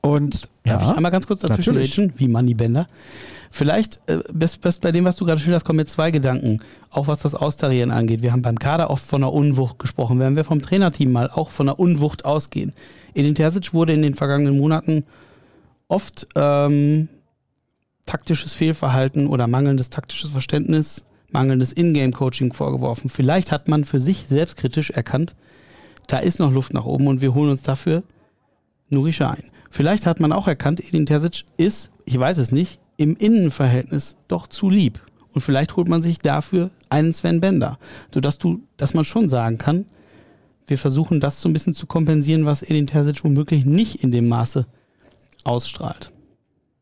[0.00, 2.86] Und Darf ja, ich einmal ganz kurz dazwischen reden, wie Moneybender?
[3.50, 7.06] Vielleicht, äh, bis, bis bei dem, was du gerade schilderst, kommen mir zwei Gedanken, auch
[7.08, 8.22] was das Austarieren angeht.
[8.22, 10.18] Wir haben beim Kader oft von einer Unwucht gesprochen.
[10.18, 12.72] Wenn wir vom Trainerteam mal auch von einer Unwucht ausgehen.
[13.14, 15.04] Edin Terzic wurde in den vergangenen Monaten
[15.88, 17.08] oft ähm,
[18.04, 23.10] taktisches Fehlverhalten oder mangelndes taktisches Verständnis mangelndes Ingame-Coaching vorgeworfen.
[23.10, 25.34] Vielleicht hat man für sich selbstkritisch erkannt,
[26.06, 28.02] da ist noch Luft nach oben und wir holen uns dafür
[28.88, 29.50] Nuri Sahin.
[29.70, 34.46] Vielleicht hat man auch erkannt, Edin Terzic ist, ich weiß es nicht, im Innenverhältnis doch
[34.46, 35.00] zu lieb.
[35.32, 37.78] Und vielleicht holt man sich dafür einen Sven Bender,
[38.14, 39.86] sodass du, dass man schon sagen kann,
[40.66, 44.28] wir versuchen das so ein bisschen zu kompensieren, was Edin Terzic womöglich nicht in dem
[44.28, 44.66] Maße
[45.44, 46.12] ausstrahlt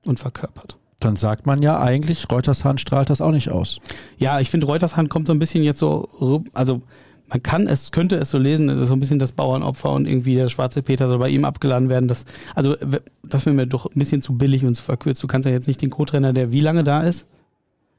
[0.05, 0.79] und verkörpert.
[1.01, 3.79] Dann sagt man ja eigentlich, Reutershahn strahlt das auch nicht aus.
[4.19, 6.09] Ja, ich finde, Reutershahn kommt so ein bisschen jetzt so,
[6.53, 6.81] also
[7.29, 10.49] man kann es, könnte es so lesen, so ein bisschen das Bauernopfer und irgendwie der
[10.49, 12.07] schwarze Peter soll bei ihm abgeladen werden.
[12.07, 12.77] Das, also,
[13.23, 15.23] das wäre mir doch ein bisschen zu billig und zu verkürzt.
[15.23, 17.27] Du kannst ja jetzt nicht den Co-Trainer, der wie lange da ist?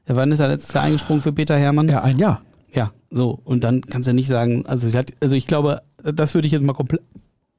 [0.08, 1.88] Ja, wann ist er letztes Jahr eingesprungen für Peter Hermann?
[1.88, 2.42] Ja, ein Jahr.
[2.72, 3.40] Ja, so.
[3.44, 6.52] Und dann kannst du ja nicht sagen, also ich, also ich glaube, das würde ich
[6.52, 7.02] jetzt mal komplett,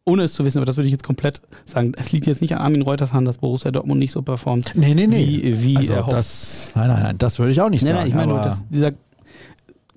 [0.08, 1.92] ohne es zu wissen, aber das würde ich jetzt komplett sagen.
[1.98, 4.72] Es liegt jetzt nicht an Armin Reutershahn, dass Borussia Dortmund nicht so performt.
[4.74, 5.18] Nee, nee, nee.
[5.18, 8.00] Wie, wie also er das, nein, nein, nein, das würde ich auch nicht nein, sagen.
[8.00, 8.94] Nein, ich meine nur, dass dieser,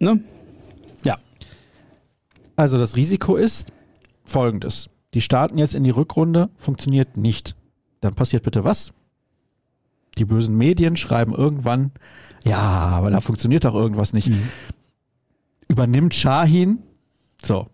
[0.01, 0.21] ne?
[1.05, 1.17] Ja.
[2.57, 3.71] Also das Risiko ist
[4.25, 4.91] folgendes.
[5.15, 7.55] Die starten jetzt in die Rückrunde, funktioniert nicht.
[8.01, 8.93] Dann passiert bitte was?
[10.19, 11.93] Die bösen Medien schreiben irgendwann,
[12.45, 14.29] ja, aber da funktioniert doch irgendwas nicht.
[14.29, 14.49] Mhm.
[15.69, 16.83] Übernimmt Shahin?
[17.43, 17.69] So.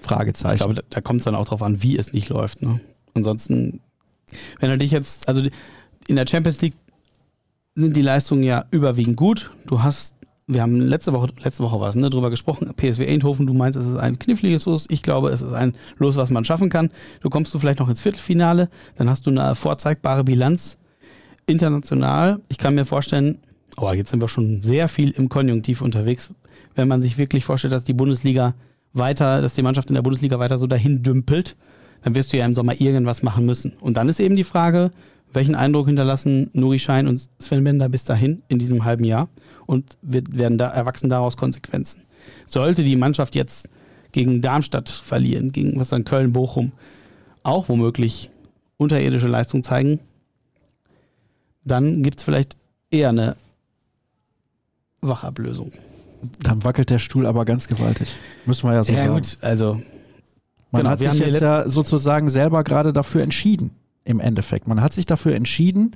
[0.00, 0.54] Fragezeichen.
[0.54, 2.62] Ich glaube, da, kommt es dann auch drauf an, wie es nicht läuft.
[2.62, 2.80] Ne?
[3.14, 3.80] Ansonsten,
[4.60, 5.42] wenn er dich jetzt, also
[6.08, 6.74] in der Champions League
[7.74, 9.50] sind die Leistungen ja überwiegend gut.
[9.66, 13.54] Du hast, wir haben letzte Woche, letzte Woche was, ne, drüber gesprochen, PSW Eindhoven, du
[13.54, 14.86] meinst, es ist ein kniffliges Los.
[14.90, 16.90] Ich glaube, es ist ein Los, was man schaffen kann.
[17.20, 20.78] Du kommst du vielleicht noch ins Viertelfinale, dann hast du eine vorzeigbare Bilanz
[21.46, 22.40] international.
[22.48, 23.38] Ich kann mir vorstellen,
[23.76, 26.30] aber oh, jetzt sind wir schon sehr viel im Konjunktiv unterwegs,
[26.74, 28.54] wenn man sich wirklich vorstellt, dass die Bundesliga
[28.92, 31.56] weiter, dass die Mannschaft in der Bundesliga weiter so dahin dümpelt,
[32.02, 33.74] dann wirst du ja im Sommer irgendwas machen müssen.
[33.80, 34.90] Und dann ist eben die Frage,
[35.32, 39.28] welchen Eindruck hinterlassen Nuri Schein und Sven Bender bis dahin in diesem halben Jahr
[39.66, 42.04] und werden da erwachsen daraus Konsequenzen.
[42.46, 43.68] Sollte die Mannschaft jetzt
[44.12, 46.72] gegen Darmstadt verlieren, gegen was dann Köln, Bochum
[47.42, 48.30] auch womöglich
[48.76, 50.00] unterirdische Leistung zeigen,
[51.64, 52.56] dann gibt es vielleicht
[52.90, 53.36] eher eine
[55.00, 55.72] Wachablösung.
[56.40, 58.16] Dann wackelt der Stuhl aber ganz gewaltig.
[58.46, 59.14] Müssen wir ja so ja, sagen.
[59.14, 59.82] Gut, also.
[60.70, 63.70] Man genau, hat sich jetzt ja sozusagen selber gerade dafür entschieden,
[64.04, 64.68] im Endeffekt.
[64.68, 65.92] Man hat sich dafür entschieden,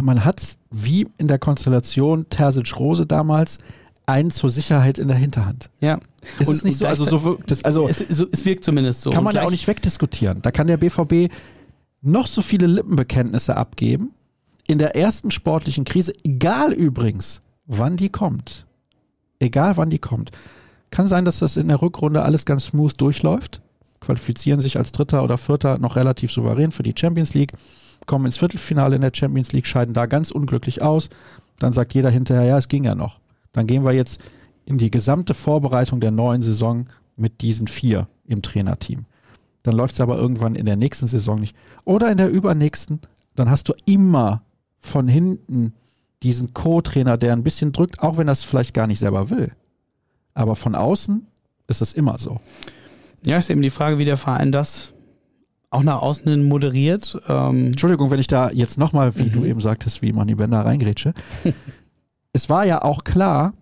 [0.00, 3.58] man hat, wie in der Konstellation Terzic-Rose damals,
[4.04, 5.70] einen zur Sicherheit in der Hinterhand.
[5.80, 5.98] Ja.
[6.38, 6.86] Ist und, es nicht so?
[6.86, 9.10] Also, so, das, also es, so, es wirkt zumindest so.
[9.10, 10.42] Kann man ja auch nicht wegdiskutieren.
[10.42, 11.32] Da kann der BVB
[12.02, 14.12] noch so viele Lippenbekenntnisse abgeben
[14.66, 18.66] in der ersten sportlichen Krise, egal übrigens, wann die kommt,
[19.38, 20.30] egal wann die kommt,
[20.90, 23.60] kann sein, dass das in der Rückrunde alles ganz smooth durchläuft,
[24.00, 27.52] qualifizieren sich als Dritter oder Vierter noch relativ souverän für die Champions League,
[28.06, 31.08] kommen ins Viertelfinale in der Champions League, scheiden da ganz unglücklich aus.
[31.58, 33.20] Dann sagt jeder hinterher, ja, es ging ja noch.
[33.52, 34.20] Dann gehen wir jetzt
[34.64, 39.06] in die gesamte Vorbereitung der neuen Saison mit diesen vier im Trainerteam.
[39.62, 41.56] Dann läuft es aber irgendwann in der nächsten Saison nicht.
[41.84, 43.00] Oder in der übernächsten,
[43.34, 44.42] dann hast du immer
[44.86, 45.74] von hinten
[46.22, 49.52] diesen Co-Trainer, der ein bisschen drückt, auch wenn er es vielleicht gar nicht selber will.
[50.34, 51.26] Aber von außen
[51.68, 52.40] ist es immer so.
[53.24, 54.92] Ja, ist eben die Frage, wie der Verein das
[55.70, 57.18] auch nach außen hin moderiert.
[57.28, 59.32] Ähm Entschuldigung, wenn ich da jetzt nochmal, wie mhm.
[59.32, 61.12] du eben sagtest, wie man die Bänder reingrätsche.
[62.32, 63.54] es war ja auch klar,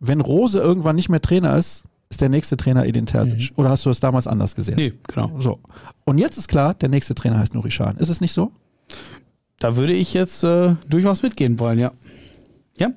[0.00, 3.50] wenn Rose irgendwann nicht mehr Trainer ist, ist der nächste Trainer Edin Terzic.
[3.50, 3.56] Mhm.
[3.56, 4.76] Oder hast du es damals anders gesehen?
[4.76, 5.30] Nee, genau.
[5.40, 5.60] So.
[6.04, 7.96] Und jetzt ist klar, der nächste Trainer heißt Nuri Schahn.
[7.96, 8.52] Ist es nicht so?
[9.58, 11.92] Da würde ich jetzt äh, durchaus mitgehen wollen, ja.
[12.78, 12.92] Ja.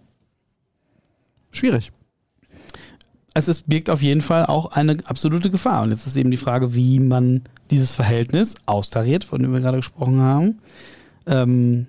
[1.52, 1.92] Schwierig.
[3.34, 5.84] Also es birgt auf jeden Fall auch eine absolute Gefahr.
[5.84, 9.78] Und jetzt ist eben die Frage, wie man dieses Verhältnis austariert, von dem wir gerade
[9.78, 10.60] gesprochen haben.
[11.28, 11.86] Ähm,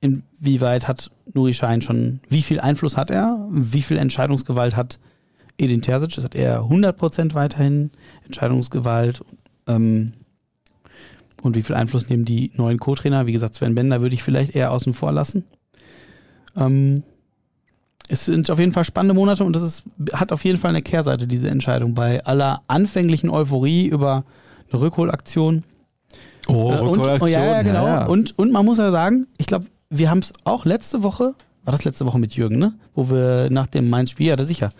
[0.00, 3.46] inwieweit hat Nuri Schein schon, wie viel Einfluss hat er?
[3.50, 4.98] Wie viel Entscheidungsgewalt hat
[5.58, 6.14] Edin Terzic?
[6.14, 7.90] Das hat er 100% weiterhin
[8.24, 9.22] Entscheidungsgewalt.
[9.66, 10.14] Ähm,
[11.44, 13.26] und wie viel Einfluss nehmen die neuen Co-Trainer?
[13.26, 15.44] Wie gesagt, Sven Bender würde ich vielleicht eher außen vor lassen.
[16.56, 17.02] Ähm,
[18.08, 20.82] es sind auf jeden Fall spannende Monate und das ist, hat auf jeden Fall eine
[20.82, 21.94] Kehrseite, diese Entscheidung.
[21.94, 24.24] Bei aller anfänglichen Euphorie über
[24.72, 25.64] eine Rückholaktion.
[26.46, 27.30] Oh, äh, und, Rückholaktion.
[27.30, 27.86] Oh, ja, ja, genau.
[27.86, 28.06] Ja, ja.
[28.06, 31.72] Und, und man muss ja sagen, ich glaube, wir haben es auch letzte Woche, war
[31.72, 32.74] das letzte Woche mit Jürgen, ne?
[32.94, 34.70] Wo wir nach dem Mainz-Spiel, ja, da sicher.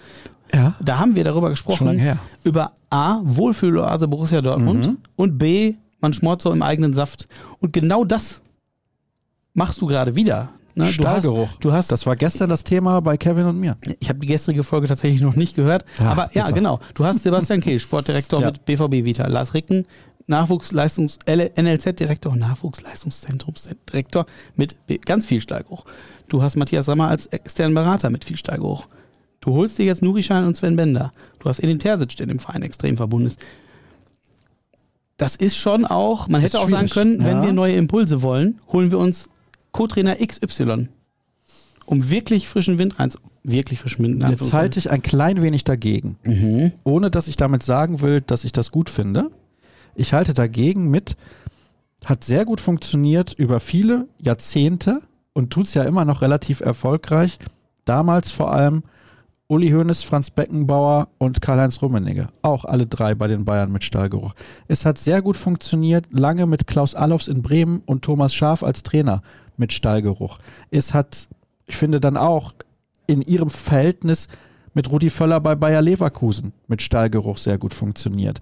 [0.53, 0.74] Ja.
[0.81, 4.98] Da haben wir darüber gesprochen, über A, Wohlfühloase Borussia Dortmund mhm.
[5.16, 7.26] und B, man schmort so im eigenen Saft.
[7.60, 8.42] Und genau das
[9.54, 10.50] machst du gerade wieder.
[10.74, 10.92] Ne?
[10.92, 11.46] Stahlgeruch.
[11.46, 13.76] Du hast, du hast, das war gestern das Thema bei Kevin und mir.
[14.00, 15.84] Ich habe die gestrige Folge tatsächlich noch nicht gehört.
[15.98, 16.54] Ja, aber ja, bitte.
[16.54, 16.80] genau.
[16.94, 18.46] Du hast Sebastian Kehl, Sportdirektor ja.
[18.46, 19.86] mit BVB Vita, Lars Ricken,
[20.26, 25.84] Nachwuchsleistungs NLZ-Direktor, Nachwuchsleistungszentrumsdirektor mit ganz viel Steigeruch.
[26.28, 28.86] Du hast Matthias Sammer als externen Berater mit viel Steigeruch.
[29.40, 31.12] Du holst dir jetzt Nuri Schein und Sven Bender.
[31.38, 33.44] Du hast Edin Terzic, der dem Verein extrem verbunden ist.
[35.16, 37.27] Das ist schon auch, man hätte auch sagen können, ja.
[37.27, 39.29] wenn wir neue Impulse wollen, holen wir uns
[39.72, 40.88] Co-Trainer XY.
[41.87, 46.16] Um wirklich frischen Wind rein, wirklich frischen Wind Jetzt halte ich ein klein wenig dagegen.
[46.24, 46.72] Mhm.
[46.83, 49.31] Ohne dass ich damit sagen will, dass ich das gut finde.
[49.94, 51.16] Ich halte dagegen mit,
[52.05, 55.03] hat sehr gut funktioniert über viele Jahrzehnte
[55.35, 57.38] und tut es ja immer noch relativ erfolgreich.
[57.85, 58.83] Damals vor allem
[59.46, 62.28] Uli Hoeneß, Franz Beckenbauer und Karl-Heinz Rummenigge.
[62.40, 64.35] Auch alle drei bei den Bayern mit Stahlgeruch.
[64.68, 68.83] Es hat sehr gut funktioniert, lange mit Klaus Allofs in Bremen und Thomas Schaf als
[68.83, 69.22] Trainer
[69.59, 70.38] mit Stallgeruch.
[70.70, 71.28] Es hat,
[71.66, 72.54] ich finde dann auch
[73.07, 74.28] in ihrem Verhältnis
[74.72, 78.40] mit Rudi Völler bei Bayer Leverkusen mit Stallgeruch sehr gut funktioniert.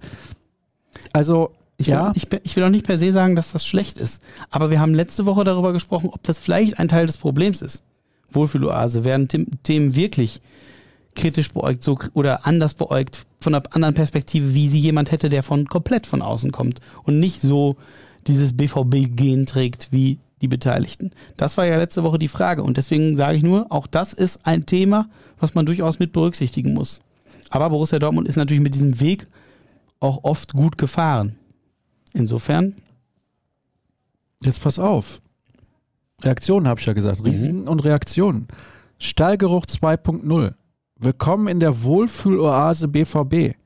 [1.11, 2.13] Also ich will, ja.
[2.15, 4.21] ich, ich will auch nicht per se sagen, dass das schlecht ist.
[4.49, 7.83] Aber wir haben letzte Woche darüber gesprochen, ob das vielleicht ein Teil des Problems ist.
[8.31, 9.27] Wohlfühloase werden
[9.63, 10.41] Themen wirklich
[11.15, 15.43] kritisch beäugt so, oder anders beäugt von einer anderen Perspektive, wie sie jemand hätte, der
[15.43, 17.75] von komplett von außen kommt und nicht so
[18.27, 21.11] dieses BVB-Gen trägt wie die Beteiligten.
[21.37, 24.45] Das war ja letzte Woche die Frage und deswegen sage ich nur, auch das ist
[24.45, 26.99] ein Thema, was man durchaus mit berücksichtigen muss.
[27.49, 29.27] Aber Borussia Dortmund ist natürlich mit diesem Weg
[29.99, 31.37] auch oft gut gefahren.
[32.13, 32.75] Insofern.
[34.41, 35.21] Jetzt pass auf.
[36.21, 37.23] Reaktionen habe ich ja gesagt.
[37.23, 37.67] Risiken mhm.
[37.67, 38.47] und Reaktionen.
[38.99, 40.53] Stallgeruch 2.0.
[41.03, 43.57] Willkommen in der Wohlfühloase BVB.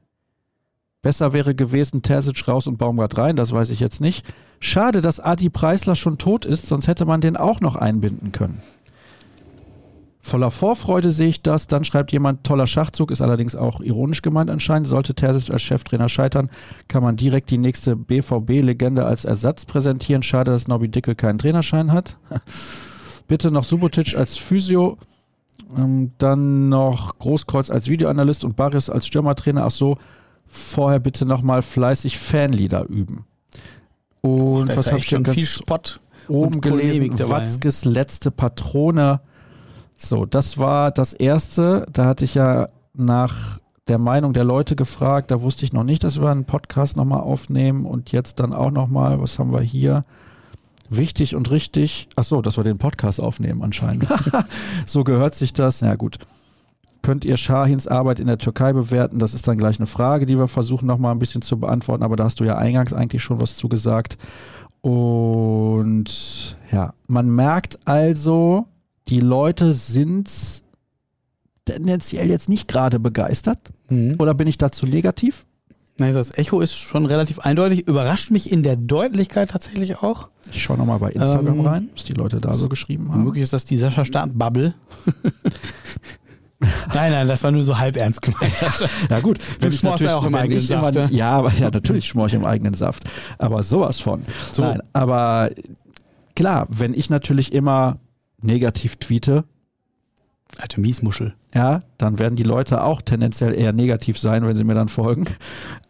[1.04, 4.26] Besser wäre gewesen, Terzic raus und Baumgart rein, das weiß ich jetzt nicht.
[4.60, 8.60] Schade, dass Adi Preisler schon tot ist, sonst hätte man den auch noch einbinden können.
[10.20, 11.68] Voller Vorfreude sehe ich das.
[11.68, 14.88] Dann schreibt jemand, toller Schachzug, ist allerdings auch ironisch gemeint anscheinend.
[14.88, 16.50] Sollte Terzic als Cheftrainer scheitern,
[16.88, 20.24] kann man direkt die nächste BVB-Legende als Ersatz präsentieren.
[20.24, 22.18] Schade, dass Nobby Dickel keinen Trainerschein hat.
[23.28, 24.98] Bitte noch Subotic als Physio.
[25.76, 29.66] Ähm, dann noch Großkreuz als Videoanalyst und Barrios als Stürmertrainer.
[29.66, 29.98] Ach so,
[30.46, 33.26] vorher bitte nochmal fleißig Fanlieder üben.
[34.22, 37.18] Und was habe ich schon viel Spott oben gelesen?
[37.30, 39.22] Watzkes letzte Patrone.
[39.98, 41.86] So, das war das erste.
[41.92, 45.32] Da hatte ich ja nach der Meinung der Leute gefragt.
[45.32, 48.72] Da wusste ich noch nicht, dass wir einen Podcast nochmal aufnehmen und jetzt dann auch
[48.72, 50.06] nochmal, was haben wir hier?
[50.90, 52.08] Wichtig und richtig.
[52.16, 54.08] Ach so, dass wir den Podcast aufnehmen anscheinend.
[54.86, 55.82] so gehört sich das.
[55.82, 56.18] Na ja, gut.
[57.02, 59.20] Könnt ihr Shahins Arbeit in der Türkei bewerten?
[59.20, 62.16] Das ist dann gleich eine Frage, die wir versuchen nochmal ein bisschen zu beantworten, aber
[62.16, 64.18] da hast du ja eingangs eigentlich schon was zugesagt.
[64.82, 68.68] Und ja, man merkt also,
[69.08, 70.30] die Leute sind
[71.66, 73.60] tendenziell jetzt nicht gerade begeistert.
[73.90, 74.16] Mhm.
[74.20, 75.47] Oder bin ich dazu negativ?
[76.00, 77.88] Nein, das Echo ist schon relativ eindeutig.
[77.88, 80.30] Überrascht mich in der Deutlichkeit tatsächlich auch.
[80.52, 83.24] Ich schaue nochmal bei Instagram ähm, rein, was die Leute da so geschrieben haben.
[83.24, 84.76] Möglich ist das die Sascha Start-Bubble.
[86.94, 88.54] nein, nein, das war nur so halb ernst gemeint.
[89.10, 90.96] ja gut, wenn ich natürlich auch im eigenen Saft.
[90.96, 93.04] Immer, ja, aber ja, natürlich schmor ich im eigenen Saft.
[93.40, 94.24] Aber sowas von.
[94.52, 94.62] So.
[94.62, 95.50] Nein, aber
[96.36, 97.98] klar, wenn ich natürlich immer
[98.42, 99.46] negativ tweete,
[100.60, 101.36] Alte Miesmuschel.
[101.54, 105.26] Ja, dann werden die Leute auch tendenziell eher negativ sein, wenn sie mir dann folgen.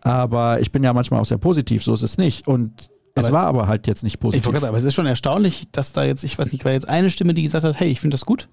[0.02, 2.48] Aber ich bin ja manchmal auch sehr positiv, so ist es nicht.
[2.48, 4.46] Und es war aber halt jetzt nicht positiv.
[4.46, 6.88] Ich wollte aber es ist schon erstaunlich, dass da jetzt, ich weiß nicht, war jetzt
[6.88, 8.48] eine Stimme, die gesagt hat, hey, ich finde das gut.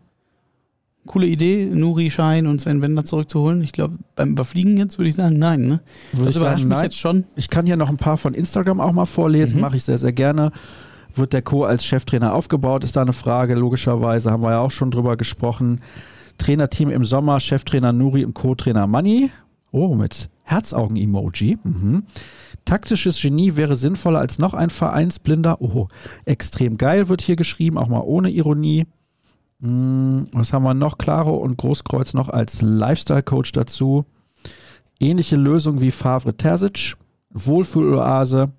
[1.07, 3.63] Coole Idee, Nuri Schein und Sven Wender zurückzuholen.
[3.63, 5.61] Ich glaube, beim Überfliegen jetzt würde ich sagen, nein.
[5.63, 5.81] Ne?
[6.13, 6.85] Würde das überrascht sagen, mich nein.
[6.85, 7.25] jetzt schon.
[7.37, 9.61] Ich kann hier noch ein paar von Instagram auch mal vorlesen, mhm.
[9.61, 10.51] mache ich sehr, sehr gerne.
[11.15, 11.65] Wird der Co.
[11.65, 12.85] als Cheftrainer aufgebaut?
[12.85, 13.55] Ist da eine Frage.
[13.55, 15.81] Logischerweise haben wir ja auch schon drüber gesprochen.
[16.39, 19.31] Trainerteam im Sommer, Cheftrainer Nuri und Co-Trainer Manni.
[19.71, 21.59] Oh, mit Herzaugen-Emoji.
[21.63, 22.05] Mhm.
[22.65, 25.61] Taktisches Genie wäre sinnvoller als noch ein Vereinsblinder.
[25.61, 25.89] Oh,
[26.25, 28.87] extrem geil wird hier geschrieben, auch mal ohne Ironie.
[29.61, 30.99] Hm, was haben wir noch?
[30.99, 34.05] Claro und Großkreuz noch als Lifestyle-Coach dazu.
[35.01, 36.97] Ähnliche Lösung wie Favre Terzic.
[37.31, 38.53] Wohlfühloase.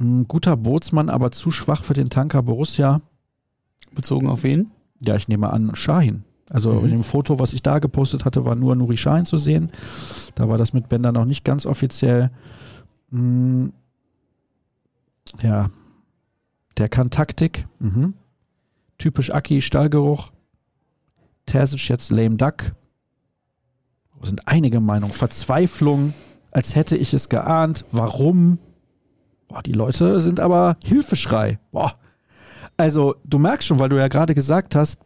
[0.00, 3.02] Ein guter Bootsmann, aber zu schwach für den Tanker Borussia.
[3.92, 4.70] Bezogen auf wen?
[5.02, 6.24] Ja, ich nehme an, Shahin.
[6.48, 6.84] Also mhm.
[6.86, 9.70] in dem Foto, was ich da gepostet hatte, war nur Nuri Shahin zu sehen.
[10.34, 12.30] Da war das mit Bender noch nicht ganz offiziell.
[13.10, 13.72] Hm.
[15.42, 15.70] Ja,
[16.78, 17.66] der kann Taktik.
[17.78, 18.14] Mhm.
[18.98, 20.32] Typisch Aki, Stallgeruch.
[21.46, 22.72] Terzic jetzt lame duck.
[24.22, 25.12] sind einige Meinungen.
[25.12, 26.14] Verzweiflung,
[26.50, 27.84] als hätte ich es geahnt.
[27.92, 28.58] Warum?
[29.50, 31.58] Boah, die Leute sind aber Hilfeschrei.
[31.72, 31.94] Boah.
[32.76, 35.00] Also, du merkst schon, weil du ja gerade gesagt hast,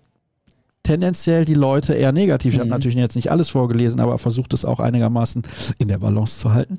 [0.83, 2.52] tendenziell die Leute eher negativ.
[2.52, 5.42] Ich habe natürlich jetzt nicht alles vorgelesen, aber versucht es auch einigermaßen
[5.78, 6.76] in der Balance zu halten.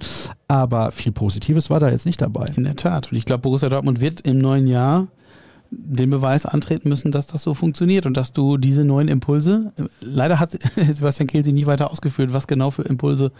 [0.48, 2.46] Aber viel Positives war da jetzt nicht dabei.
[2.56, 3.12] In der Tat.
[3.12, 5.08] Und ich glaube, Borussia Dortmund wird im neuen Jahr
[5.72, 10.40] den Beweis antreten müssen, dass das so funktioniert und dass du diese neuen Impulse, leider
[10.40, 13.32] hat Sebastian Kehl sie nicht weiter ausgeführt, was genau für Impulse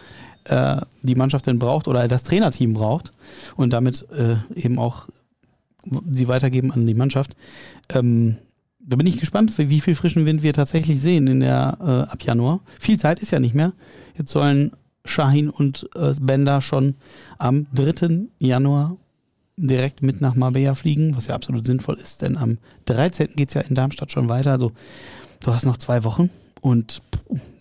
[0.44, 3.12] äh, die Mannschaft denn braucht oder das Trainerteam braucht
[3.56, 5.06] und damit äh, eben auch
[6.10, 7.36] sie weitergeben an die Mannschaft.
[7.90, 8.36] Ähm,
[8.80, 12.22] da bin ich gespannt, wie viel frischen Wind wir tatsächlich sehen in der äh, ab
[12.22, 12.60] Januar.
[12.78, 13.72] Viel Zeit ist ja nicht mehr.
[14.16, 14.72] Jetzt sollen
[15.04, 16.94] Shahin und äh, Bender schon
[17.38, 18.28] am 3.
[18.38, 18.96] Januar
[19.56, 23.28] direkt mit nach Marbella fliegen, was ja absolut sinnvoll ist, denn am 13.
[23.36, 24.52] geht es ja in Darmstadt schon weiter.
[24.52, 24.72] Also
[25.40, 27.02] du hast noch zwei Wochen und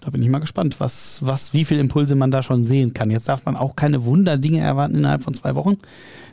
[0.02, 3.10] da bin ich mal gespannt, was, was, wie viele Impulse man da schon sehen kann.
[3.10, 5.78] Jetzt darf man auch keine Wunderdinge erwarten innerhalb von zwei Wochen.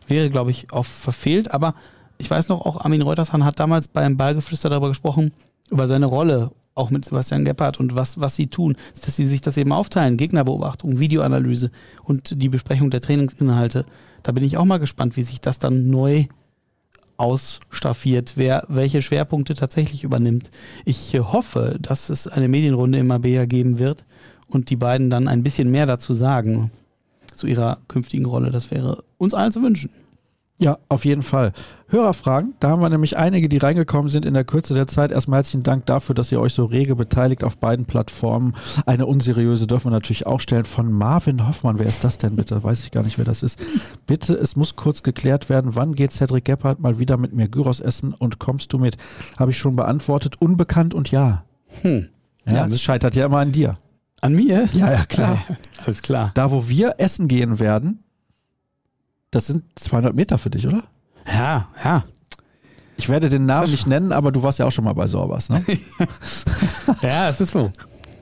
[0.09, 1.53] Wäre, glaube ich, auch verfehlt.
[1.53, 1.75] Aber
[2.19, 5.33] ich weiß noch, auch Armin Reutershahn hat damals beim Ballgeflüster darüber gesprochen,
[5.71, 9.41] über seine Rolle, auch mit Sebastian Gebhardt und was, was sie tun, dass sie sich
[9.41, 10.17] das eben aufteilen.
[10.17, 11.71] Gegnerbeobachtung, Videoanalyse
[12.05, 13.85] und die Besprechung der Trainingsinhalte.
[14.23, 16.27] Da bin ich auch mal gespannt, wie sich das dann neu
[17.17, 20.51] ausstaffiert, wer welche Schwerpunkte tatsächlich übernimmt.
[20.85, 24.05] Ich hoffe, dass es eine Medienrunde im Mabea geben wird
[24.49, 26.71] und die beiden dann ein bisschen mehr dazu sagen
[27.35, 28.51] zu ihrer künftigen Rolle.
[28.51, 29.91] Das wäre uns allen zu wünschen.
[30.63, 31.53] Ja, auf jeden Fall.
[31.89, 35.11] Hörerfragen, da haben wir nämlich einige, die reingekommen sind in der Kürze der Zeit.
[35.11, 38.55] Erstmal herzlichen Dank dafür, dass ihr euch so rege beteiligt auf beiden Plattformen.
[38.87, 41.81] Eine unseriöse dürfen wir natürlich auch stellen von Marvin Hoffmann.
[41.81, 42.63] Wer ist das denn bitte?
[42.63, 43.59] Weiß ich gar nicht, wer das ist.
[44.07, 47.81] Bitte, es muss kurz geklärt werden, wann geht Cedric Gebhardt mal wieder mit mir Gyros
[47.81, 48.97] essen und kommst du mit?
[49.37, 50.37] Habe ich schon beantwortet.
[50.41, 51.43] Unbekannt und ja.
[51.83, 52.09] Hm.
[52.47, 53.75] Ja, ja, es scheitert ja immer an dir.
[54.21, 54.69] An mir?
[54.73, 55.45] Ja, ja, klar.
[55.85, 56.31] Alles klar.
[56.35, 58.02] Da, wo wir essen gehen werden,
[59.33, 60.85] das sind 200 Meter für dich, oder?
[61.27, 62.05] Ja, ja.
[62.97, 65.49] Ich werde den Namen nicht nennen, aber du warst ja auch schon mal bei Sorbas,
[65.49, 65.65] ne?
[67.03, 67.73] ja, es ist so.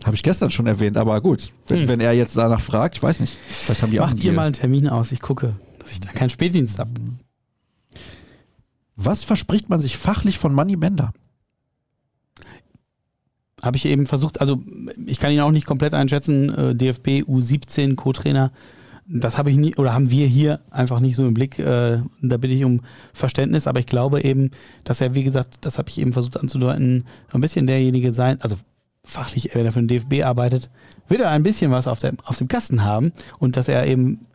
[0.04, 1.52] Habe ich gestern schon erwähnt, aber gut.
[1.66, 1.88] Wenn, hm.
[1.88, 3.36] wenn, er jetzt danach fragt, ich weiß nicht.
[3.36, 6.30] Vielleicht haben die Macht ihr mal einen Termin aus, ich gucke, dass ich da keinen
[6.30, 6.92] Spätdienst habe.
[8.96, 11.12] Was verspricht man sich fachlich von Money Bender?
[13.60, 14.62] Habe ich eben versucht, also
[15.06, 18.52] ich kann ihn auch nicht komplett einschätzen, äh, DFB U17 Co-Trainer
[19.12, 21.58] das habe ich nie oder haben wir hier einfach nicht so im Blick.
[21.58, 22.80] Äh, da bitte ich um
[23.12, 24.52] Verständnis, aber ich glaube eben,
[24.84, 28.56] dass er, wie gesagt, das habe ich eben versucht anzudeuten, ein bisschen derjenige sein, also
[29.04, 30.70] fachlich, wenn er für den DFB arbeitet,
[31.08, 33.12] wird er ein bisschen was auf, der, auf dem Kasten haben.
[33.38, 34.26] Und dass er eben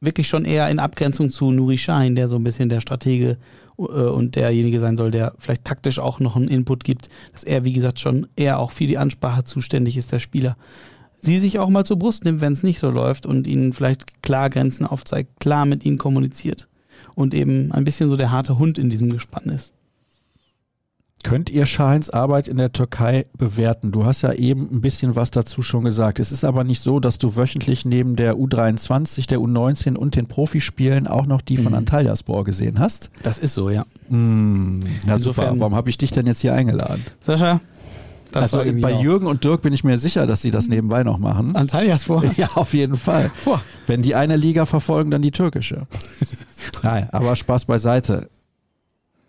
[0.00, 3.38] wirklich schon eher in Abgrenzung zu Nuri Sahin, der so ein bisschen der Stratege
[3.78, 7.64] äh, und derjenige sein soll, der vielleicht taktisch auch noch einen Input gibt, dass er,
[7.64, 10.56] wie gesagt, schon eher auch für die Ansprache zuständig ist, der Spieler
[11.26, 14.22] sie sich auch mal zur Brust nimmt, wenn es nicht so läuft und ihnen vielleicht
[14.22, 16.68] klar Grenzen aufzeigt, klar mit ihnen kommuniziert
[17.14, 19.72] und eben ein bisschen so der harte Hund in diesem Gespann ist.
[21.26, 23.90] Könnt ihr Schahins Arbeit in der Türkei bewerten?
[23.90, 26.20] Du hast ja eben ein bisschen was dazu schon gesagt.
[26.20, 30.28] Es ist aber nicht so, dass du wöchentlich neben der U23, der U19 und den
[30.28, 31.78] Profispielen auch noch die von mhm.
[31.78, 33.10] Antalyaspor gesehen hast.
[33.24, 33.84] Das ist so, ja.
[34.08, 35.60] Mm, na Insofern, super.
[35.60, 37.02] Warum habe ich dich denn jetzt hier eingeladen?
[37.24, 37.60] Sascha,
[38.32, 39.02] das also bei auch.
[39.02, 41.56] Jürgen und Dirk bin ich mir sicher, dass sie das nebenbei noch machen.
[41.56, 42.22] Antalias vor.
[42.36, 43.30] Ja, auf jeden Fall.
[43.44, 43.62] Boah.
[43.86, 45.86] Wenn die eine Liga verfolgen, dann die türkische.
[46.82, 48.28] Nein, aber Spaß beiseite.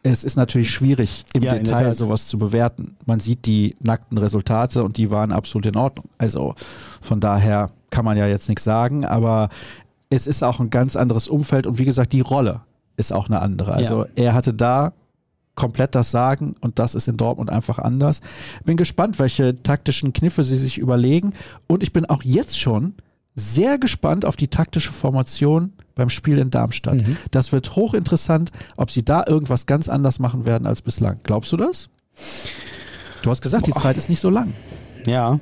[0.04, 2.96] Es ist natürlich schwierig, im ja, Detail sowas zu bewerten.
[3.06, 6.06] Man sieht die nackten Resultate und die waren absolut in Ordnung.
[6.18, 6.56] Also
[7.02, 9.50] von daher kann man ja jetzt nichts sagen, aber
[10.10, 12.62] es ist auch ein ganz anderes Umfeld und wie gesagt, die Rolle
[12.96, 13.74] ist auch eine andere.
[13.74, 14.12] Also ja.
[14.16, 14.94] er hatte da
[15.58, 18.22] komplett das Sagen und das ist in Dortmund einfach anders.
[18.64, 21.34] Bin gespannt, welche taktischen Kniffe sie sich überlegen
[21.68, 22.94] und ich bin auch jetzt schon
[23.36, 26.96] sehr gespannt auf die taktische Formation beim Spiel in Darmstadt.
[26.96, 27.18] Mhm.
[27.32, 31.20] Das wird hochinteressant, ob sie da irgendwas ganz anders machen werden als bislang.
[31.24, 31.90] Glaubst du das?
[33.22, 33.74] Du hast gesagt, Boah.
[33.74, 34.54] die Zeit ist nicht so lang.
[35.06, 35.40] Ja.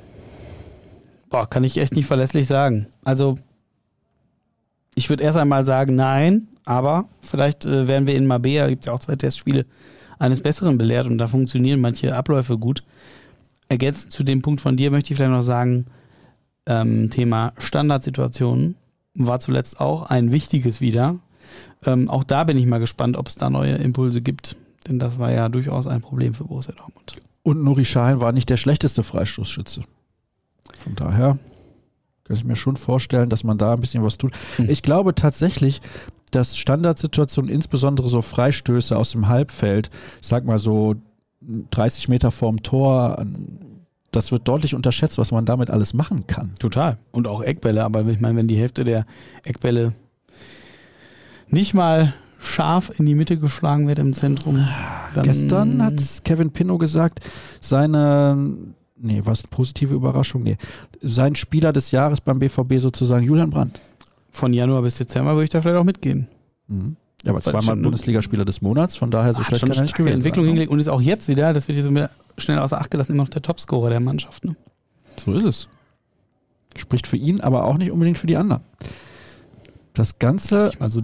[1.30, 2.86] Boah, kann ich echt nicht verlässlich sagen.
[3.04, 3.36] Also,
[4.94, 8.86] ich würde erst einmal sagen, nein, aber vielleicht äh, werden wir in Mabea, gibt es
[8.88, 9.64] ja auch zwei Testspiele,
[10.18, 12.82] eines Besseren belehrt und da funktionieren manche Abläufe gut.
[13.68, 15.86] Ergänzend zu dem Punkt von dir möchte ich vielleicht noch sagen,
[16.66, 18.76] ähm, Thema Standardsituationen
[19.14, 21.18] war zuletzt auch ein wichtiges wieder.
[21.84, 24.56] Ähm, auch da bin ich mal gespannt, ob es da neue Impulse gibt,
[24.86, 27.16] denn das war ja durchaus ein Problem für Borussia Dortmund.
[27.42, 29.82] Und Nuri Sahin war nicht der schlechteste Freistoßschütze.
[30.78, 31.38] Von daher
[32.26, 34.34] kann ich mir schon vorstellen, dass man da ein bisschen was tut.
[34.56, 34.68] Hm.
[34.68, 35.80] Ich glaube tatsächlich,
[36.30, 40.96] dass Standardsituationen, insbesondere so Freistöße aus dem Halbfeld, ich sag mal so
[41.40, 43.24] 30 Meter vorm Tor,
[44.10, 46.54] das wird deutlich unterschätzt, was man damit alles machen kann.
[46.58, 46.98] Total.
[47.12, 49.04] Und auch Eckbälle, aber ich meine, wenn die Hälfte der
[49.44, 49.94] Eckbälle
[51.48, 54.66] nicht mal scharf in die Mitte geschlagen wird im Zentrum.
[55.14, 57.20] Dann Gestern hat Kevin Pinnow gesagt,
[57.60, 58.56] seine,
[58.98, 60.56] nee, was positive Überraschung, nee,
[61.00, 63.80] sein Spieler des Jahres beim BVB sozusagen Julian Brandt.
[64.30, 66.28] Von Januar bis Dezember würde ich da vielleicht auch mitgehen.
[66.68, 66.96] Mhm.
[67.24, 70.44] Ja, aber zweimal Bundesligaspieler des Monats, von daher so schlecht kann er nicht gewesen Entwicklung
[70.44, 70.50] sein.
[70.50, 73.30] hingelegt und ist auch jetzt wieder, das wird jetzt schnell außer Acht gelassen, immer noch
[73.30, 74.44] der Topscorer der Mannschaft.
[74.44, 74.54] Ne?
[75.16, 75.68] So ist es.
[76.76, 78.62] Spricht für ihn, aber auch nicht unbedingt für die anderen.
[79.94, 81.00] Das Ganze das so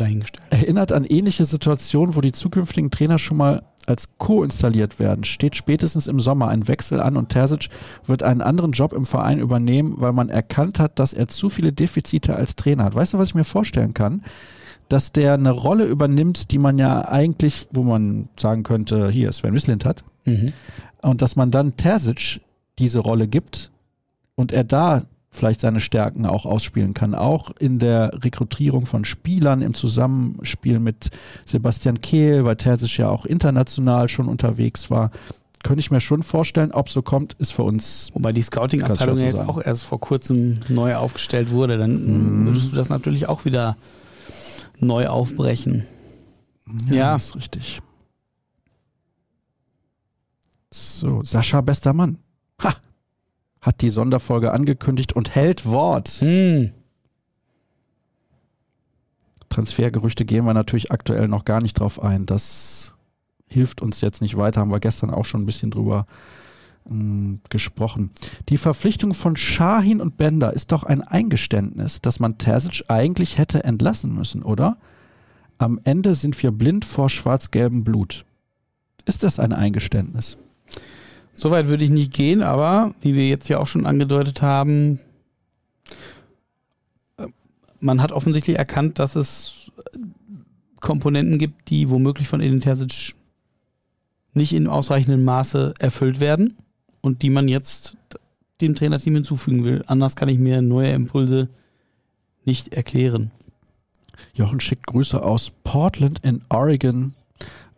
[0.51, 5.25] erinnert an ähnliche Situationen, wo die zukünftigen Trainer schon mal als Co installiert werden.
[5.25, 7.69] Steht spätestens im Sommer ein Wechsel an und Terzic
[8.07, 11.73] wird einen anderen Job im Verein übernehmen, weil man erkannt hat, dass er zu viele
[11.73, 12.95] Defizite als Trainer hat.
[12.95, 14.23] Weißt du, was ich mir vorstellen kann?
[14.89, 19.55] Dass der eine Rolle übernimmt, die man ja eigentlich, wo man sagen könnte, hier Sven
[19.55, 20.05] Wislint hat.
[20.25, 20.53] Mhm.
[21.01, 22.41] Und dass man dann Terzic
[22.79, 23.71] diese Rolle gibt
[24.35, 25.03] und er da
[25.33, 27.15] vielleicht seine Stärken auch ausspielen kann.
[27.15, 31.11] Auch in der Rekrutierung von Spielern im Zusammenspiel mit
[31.47, 35.11] Sebastian Kehl, weil Terzic ja auch international schon unterwegs war.
[35.65, 38.11] Könnte ich mir schon vorstellen, ob so kommt, ist für uns.
[38.13, 42.47] Wobei die Scouting-Abteilung ja jetzt auch erst vor kurzem neu aufgestellt wurde, dann mhm.
[42.47, 43.77] würdest du das natürlich auch wieder
[44.79, 45.87] neu aufbrechen.
[46.89, 47.17] Ja, ja.
[47.17, 47.81] ist richtig.
[50.71, 52.19] So, Sascha, bester Mann.
[53.63, 56.09] Ha, hat die Sonderfolge angekündigt und hält Wort.
[56.21, 56.73] Hm.
[59.49, 62.27] Transfergerüchte gehen wir natürlich aktuell noch gar nicht drauf ein.
[62.27, 62.95] Das
[63.47, 66.07] hilft uns jetzt nicht weiter, haben wir gestern auch schon ein bisschen drüber
[66.89, 68.11] hm, gesprochen.
[68.49, 73.63] Die Verpflichtung von Shahin und Bender ist doch ein Eingeständnis, dass man Terzic eigentlich hätte
[73.63, 74.79] entlassen müssen, oder?
[75.59, 78.25] Am Ende sind wir blind vor schwarz-gelbem Blut.
[79.05, 80.39] Ist das ein Eingeständnis?
[81.35, 85.01] Soweit würde ich nicht gehen, aber wie wir jetzt ja auch schon angedeutet haben,
[87.17, 87.27] äh,
[87.81, 89.71] man hat offensichtlich erkannt, dass es
[90.81, 93.15] Komponenten gibt, die womöglich von Edin Terzic
[94.35, 96.57] nicht in ausreichendem Maße erfüllt werden
[97.01, 97.97] und die man jetzt
[98.61, 99.83] dem Trainerteam hinzufügen will.
[99.87, 101.49] Anders kann ich mir neue Impulse
[102.45, 103.31] nicht erklären.
[104.35, 107.15] Jochen schickt Grüße aus Portland in Oregon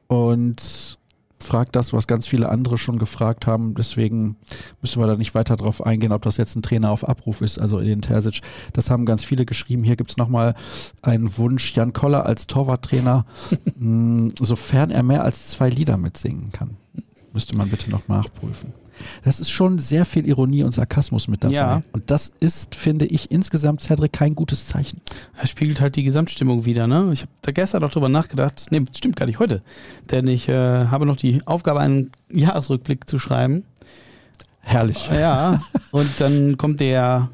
[0.07, 0.99] und
[1.43, 3.75] fragt das, was ganz viele andere schon gefragt haben.
[3.75, 4.37] Deswegen
[4.81, 7.59] müssen wir da nicht weiter drauf eingehen, ob das jetzt ein Trainer auf Abruf ist,
[7.59, 8.41] also Edin Terzic.
[8.73, 9.85] Das haben ganz viele geschrieben.
[9.85, 10.55] Hier gibt es nochmal
[11.03, 13.27] einen Wunsch, Jan Koller als Torwarttrainer,
[13.79, 16.77] hm, sofern er mehr als zwei Lieder mitsingen kann.
[17.33, 18.73] Müsste man bitte noch nachprüfen.
[19.25, 21.55] Das ist schon sehr viel Ironie und Sarkasmus mit dabei.
[21.55, 21.83] Ja.
[21.93, 25.01] Und das ist, finde ich, insgesamt, Cedric, kein gutes Zeichen.
[25.37, 26.87] Er spiegelt halt die Gesamtstimmung wieder.
[26.87, 27.11] Ne?
[27.13, 28.67] Ich habe da gestern noch drüber nachgedacht.
[28.71, 29.63] Nee, stimmt gar nicht heute.
[30.11, 33.65] Denn ich äh, habe noch die Aufgabe, einen Jahresrückblick zu schreiben.
[34.61, 35.09] Herrlich.
[35.13, 37.29] Ja, und dann kommt der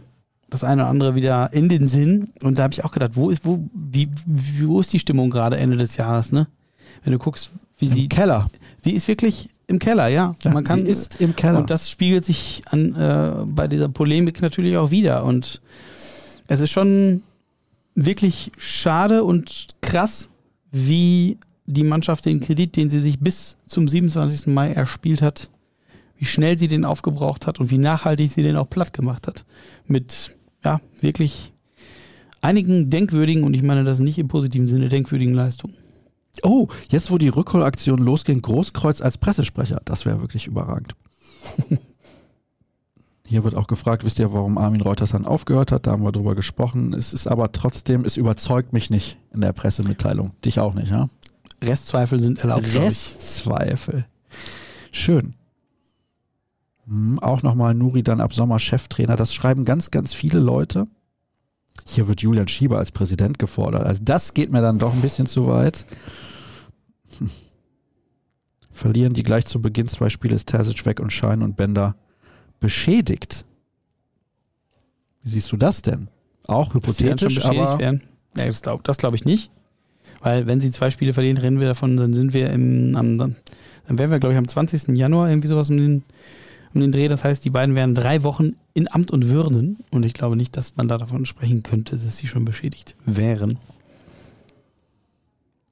[0.50, 2.32] das eine oder andere wieder in den Sinn.
[2.42, 5.56] Und da habe ich auch gedacht, wo ist, wo, wie, wo ist die Stimmung gerade
[5.56, 6.48] Ende des Jahres, ne?
[7.04, 8.08] Wenn du guckst, wie Im sie.
[8.08, 8.46] Keller.
[8.84, 10.34] Die ist wirklich im Keller, ja.
[10.42, 11.58] ja Man kann, sie ist im Keller.
[11.58, 15.24] Und das spiegelt sich an, äh, bei dieser Polemik natürlich auch wieder.
[15.24, 15.62] Und
[16.48, 17.22] es ist schon
[17.94, 20.28] wirklich schade und krass,
[20.72, 24.48] wie die Mannschaft den Kredit, den sie sich bis zum 27.
[24.48, 25.48] Mai erspielt hat,
[26.18, 29.44] wie schnell sie den aufgebraucht hat und wie nachhaltig sie den auch platt gemacht hat.
[29.86, 31.52] Mit, ja, wirklich
[32.40, 35.74] einigen denkwürdigen, und ich meine das nicht im positiven Sinne, denkwürdigen Leistungen.
[36.43, 39.81] Oh, jetzt wo die Rückholaktion losging, Großkreuz als Pressesprecher.
[39.85, 40.95] Das wäre wirklich überragend.
[43.26, 45.87] Hier wird auch gefragt, wisst ihr, warum Armin Reuters dann aufgehört hat?
[45.87, 46.93] Da haben wir drüber gesprochen.
[46.95, 50.33] Es ist aber trotzdem, es überzeugt mich nicht in der Pressemitteilung.
[50.45, 51.09] Dich auch nicht, ja?
[51.62, 52.74] Restzweifel sind erlaubt.
[52.74, 54.07] Restzweifel.
[54.91, 55.35] Schön.
[56.87, 59.14] Hm, auch nochmal Nuri dann ab Sommer Cheftrainer.
[59.14, 60.87] Das schreiben ganz, ganz viele Leute.
[61.86, 63.84] Hier wird Julian Schieber als Präsident gefordert.
[63.84, 65.84] Also das geht mir dann doch ein bisschen zu weit.
[67.18, 67.30] Hm.
[68.70, 71.96] Verlieren die gleich zu Beginn zwei Spiele ist Terzic weg und Schein und Bender
[72.60, 73.44] beschädigt.
[75.22, 76.08] Wie siehst du das denn?
[76.46, 78.02] Auch hypothetisch, aber werden?
[78.36, 79.50] Ja, das glaube glaub ich nicht.
[80.22, 83.36] Weil wenn sie zwei Spiele verlieren, rennen wir davon, dann sind wir im, am, dann
[83.86, 84.96] werden wir, glaube ich, am 20.
[84.96, 86.04] Januar irgendwie sowas um den
[86.74, 87.08] um den Dreh.
[87.08, 89.78] Das heißt, die beiden wären drei Wochen in Amt und Würden.
[89.90, 93.58] Und ich glaube nicht, dass man da davon sprechen könnte, dass sie schon beschädigt wären.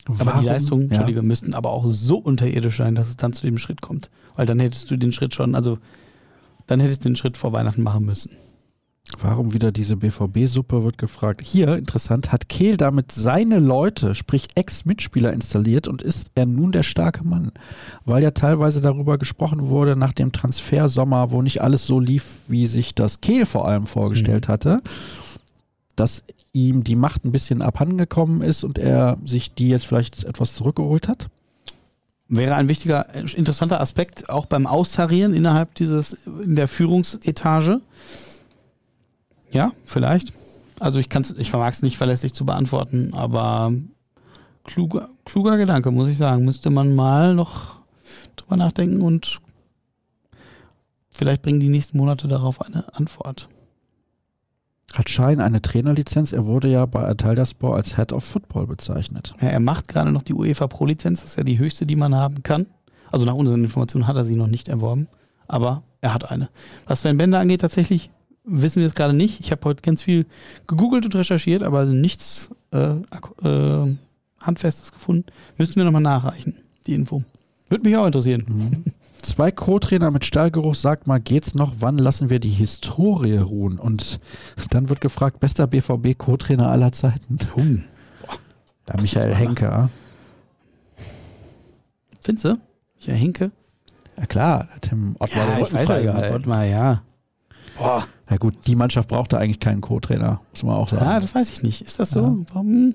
[0.07, 0.29] Warum?
[0.29, 1.23] Aber die Leistungen, Entschuldige, ja.
[1.23, 4.11] müssten aber auch so unterirdisch sein, dass es dann zu dem Schritt kommt.
[4.37, 5.79] Weil dann hättest du den Schritt schon, also
[6.67, 8.31] dann hättest du den Schritt vor Weihnachten machen müssen.
[9.17, 11.41] Warum wieder diese BVB-Suppe, wird gefragt.
[11.43, 16.83] Hier, interessant, hat Kehl damit seine Leute, sprich Ex-Mitspieler installiert und ist er nun der
[16.83, 17.53] starke Mann?
[18.05, 22.67] Weil ja teilweise darüber gesprochen wurde nach dem Transfersommer, wo nicht alles so lief, wie
[22.67, 24.53] sich das Kehl vor allem vorgestellt mhm.
[24.53, 24.79] hatte.
[25.97, 30.55] dass ihm die Macht ein bisschen abhandengekommen ist und er sich die jetzt vielleicht etwas
[30.55, 31.29] zurückgeholt hat?
[32.29, 37.81] Wäre ein wichtiger, interessanter Aspekt auch beim Austarieren innerhalb dieses, in der Führungsetage.
[39.51, 40.33] Ja, vielleicht.
[40.81, 43.73] Also ich kann's, ich vermag es nicht verlässlich zu beantworten, aber
[44.65, 46.45] kluger, kluger Gedanke, muss ich sagen.
[46.45, 47.81] Müsste man mal noch
[48.37, 49.41] drüber nachdenken und
[51.11, 53.49] vielleicht bringen die nächsten Monate darauf eine Antwort.
[54.93, 56.33] Hat Schein eine Trainerlizenz?
[56.33, 59.35] Er wurde ja bei Antalyaspor als Head of Football bezeichnet.
[59.41, 62.15] Ja, er macht gerade noch die UEFA Pro-Lizenz, das ist ja die höchste, die man
[62.15, 62.67] haben kann.
[63.11, 65.09] Also nach unseren Informationen hat er sie noch nicht erworben,
[65.47, 66.49] aber er hat eine.
[66.87, 68.11] Was Sven Bender angeht, tatsächlich
[68.49, 69.41] wissen wir es gerade nicht.
[69.41, 70.27] Ich habe heute ganz viel
[70.67, 72.97] gegoogelt und recherchiert, aber nichts äh,
[73.45, 73.97] äh,
[74.41, 75.27] Handfestes gefunden.
[75.57, 77.23] Müssten wir nochmal nachreichen, die Info.
[77.69, 78.45] Würde mich auch interessieren.
[78.47, 78.93] Mhm.
[79.23, 81.75] Zwei Co-Trainer mit Stallgeruch, sagt mal, geht's noch?
[81.81, 83.79] Wann lassen wir die Historie ruhen?
[83.79, 84.21] Und
[84.71, 87.39] dann wird gefragt, bester BVB-Co-Trainer aller Zeiten.
[87.55, 87.85] Hm.
[88.87, 89.73] Da Michael Henke.
[89.73, 89.91] ah.
[92.21, 92.59] Findest du?
[92.97, 93.51] Michael Henke?
[94.17, 96.37] Ja klar, hat Tim Ottmar den Rücken freigehalten.
[96.37, 97.03] Ottmar, ja.
[97.77, 98.07] Boah.
[98.31, 101.05] Ja gut, die Mannschaft brauchte eigentlich keinen Co-Trainer, muss man auch sagen.
[101.05, 101.81] Ja, das weiß ich nicht.
[101.83, 102.21] Ist das so?
[102.21, 102.37] Ja.
[102.53, 102.95] Warum?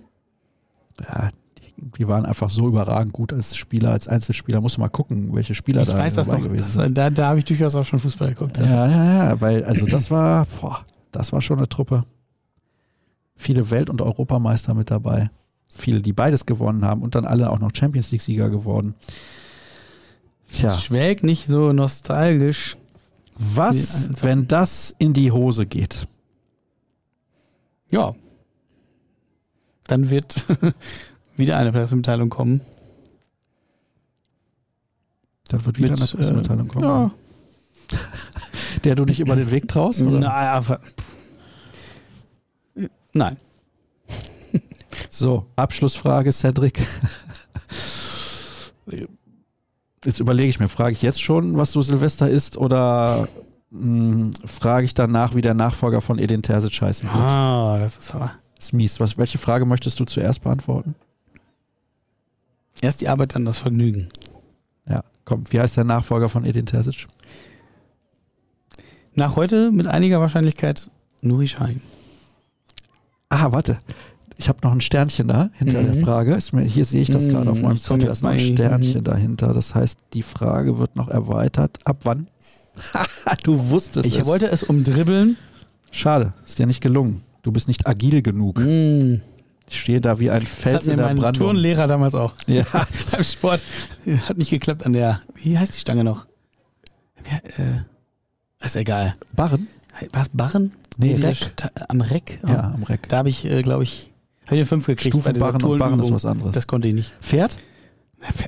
[1.02, 4.62] Ja, die, die waren einfach so überragend gut als Spieler, als Einzelspieler.
[4.62, 6.42] Muss man mal gucken, welche Spieler Ich da weiß das noch.
[6.42, 6.98] gewesen sind.
[6.98, 8.60] da da habe ich durchaus auch schon Fußball geguckt.
[8.60, 12.04] Ja, ja, ja, weil also das war, boah, das war schon eine Truppe.
[13.36, 15.32] Viele Welt- und Europameister mit dabei.
[15.68, 18.94] Viele, die beides gewonnen haben und dann alle auch noch Champions League-Sieger geworden.
[20.52, 22.78] Tja, Schwelg nicht so nostalgisch.
[23.36, 26.08] Was, wenn das in die Hose geht?
[27.92, 28.16] Ja.
[29.86, 30.46] Dann wird
[31.38, 32.62] wieder eine Pressemitteilung kommen.
[35.50, 36.86] Dann wird wieder Mit, eine Pressemitteilung äh, kommen.
[36.86, 37.12] Ja.
[38.84, 40.02] Der du nicht über den Weg traust?
[40.02, 40.20] Oder?
[40.20, 40.80] Naja,
[43.14, 43.38] Nein.
[45.10, 46.80] So, Abschlussfrage, Cedric.
[50.04, 53.28] Jetzt überlege ich mir, frage ich jetzt schon, was so Silvester ist oder
[53.72, 57.24] mh, frage ich danach, wie der Nachfolger von Edin Terzic heißen wird?
[57.24, 58.32] Ah, das ist aber.
[58.56, 59.00] Das ist mies.
[59.00, 60.96] Was, welche Frage möchtest du zuerst beantworten?
[62.82, 64.10] Erst die Arbeit, dann das Vergnügen.
[64.90, 67.08] Ja, komm, wie heißt der Nachfolger von Edin Terzic?
[69.16, 70.90] Nach heute mit einiger Wahrscheinlichkeit
[71.22, 71.82] Nuri Schein.
[73.30, 73.78] Ah, warte.
[74.38, 75.92] Ich habe noch ein Sternchen da hinter Mhm.
[75.94, 76.34] der Frage.
[76.36, 78.06] Ist mir, hier sehe ich das Mhm, gerade auf meinem ich komm Zettel.
[78.08, 79.04] Da ist noch ein Sternchen Mhm.
[79.06, 79.54] dahinter.
[79.54, 81.78] Das heißt, die Frage wird noch erweitert.
[81.86, 82.28] Ab wann?
[83.44, 84.26] du wusstest Ich es.
[84.26, 85.38] wollte es umdribbeln.
[85.92, 87.22] Schade, ist dir nicht gelungen.
[87.44, 88.60] Du bist nicht agil genug.
[88.60, 89.22] Mm.
[89.70, 91.34] Ich stehe da wie ein Das Fels hat mir in der Brandung.
[91.34, 92.34] Turnlehrer damals auch.
[92.48, 92.64] Ja.
[93.12, 93.64] Beim Sport.
[94.28, 95.22] Hat nicht geklappt an der.
[95.36, 96.26] Wie heißt die Stange noch?
[97.30, 99.16] Ja, äh, ist egal.
[99.36, 99.68] Barren?
[100.12, 100.30] Was?
[100.30, 100.72] Barren?
[100.98, 101.38] Nee, Reck.
[101.90, 102.40] Am Reck?
[102.48, 103.08] Ja, am Reck.
[103.10, 104.12] Da habe ich, äh, glaube ich,
[104.46, 105.16] habe ich eine 5 gekriegt.
[105.16, 106.54] Stufenbarren und Barren ist was anderes.
[106.54, 107.14] Das konnte ich nicht.
[107.22, 107.58] Pferd?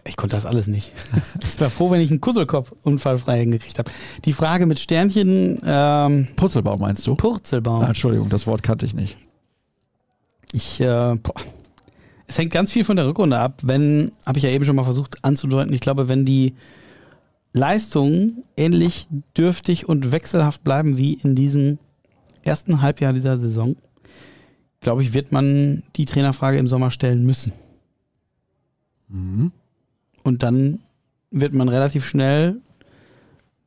[0.05, 0.93] Ich konnte das alles nicht.
[1.43, 3.89] Ich war froh, wenn ich einen Kusselkopf unfallfrei hingekriegt habe.
[4.25, 7.15] Die Frage mit Sternchen, ähm, Purzelbaum meinst du?
[7.15, 7.83] Purzelbaum.
[7.83, 9.17] Ah, Entschuldigung, das Wort kannte ich nicht.
[10.51, 11.33] Ich, äh, boah.
[12.27, 13.59] Es hängt ganz viel von der Rückrunde ab.
[13.63, 16.55] Wenn, habe ich ja eben schon mal versucht anzudeuten, ich glaube, wenn die
[17.53, 21.77] Leistungen ähnlich dürftig und wechselhaft bleiben wie in diesem
[22.43, 23.75] ersten Halbjahr dieser Saison,
[24.81, 27.53] glaube ich, wird man die Trainerfrage im Sommer stellen müssen.
[29.07, 29.51] Mhm.
[30.23, 30.79] Und dann
[31.31, 32.61] wird man relativ schnell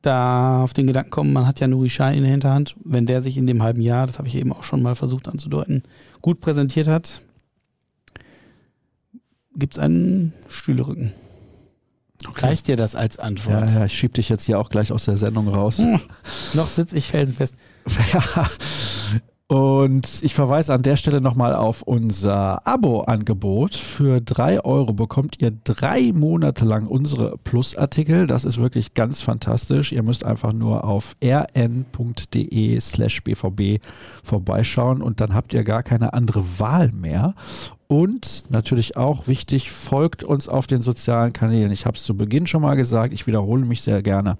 [0.02, 2.76] da auf den Gedanken kommen, man hat ja Nuri Schein in der Hinterhand.
[2.84, 5.28] Wenn der sich in dem halben Jahr, das habe ich eben auch schon mal versucht
[5.28, 5.82] anzudeuten,
[6.22, 7.22] gut präsentiert hat,
[9.56, 11.12] gibt es einen Stühlerücken.
[12.34, 13.70] Reicht dir das als Ja, Antwort?
[13.70, 15.78] ja, ich schieb dich jetzt hier auch gleich aus der Sendung raus.
[15.78, 16.00] Hm.
[16.54, 17.56] Noch sitze ich felsenfest.
[18.12, 18.48] Ja.
[19.50, 23.74] Und ich verweise an der Stelle nochmal auf unser Abo-Angebot.
[23.74, 28.26] Für drei Euro bekommt ihr drei Monate lang unsere Plus-Artikel.
[28.26, 29.92] Das ist wirklich ganz fantastisch.
[29.92, 33.80] Ihr müsst einfach nur auf rn.de slash bvb
[34.22, 37.34] vorbeischauen und dann habt ihr gar keine andere Wahl mehr.
[37.86, 41.72] Und natürlich auch wichtig, folgt uns auf den sozialen Kanälen.
[41.72, 44.36] Ich habe es zu Beginn schon mal gesagt, ich wiederhole mich sehr gerne.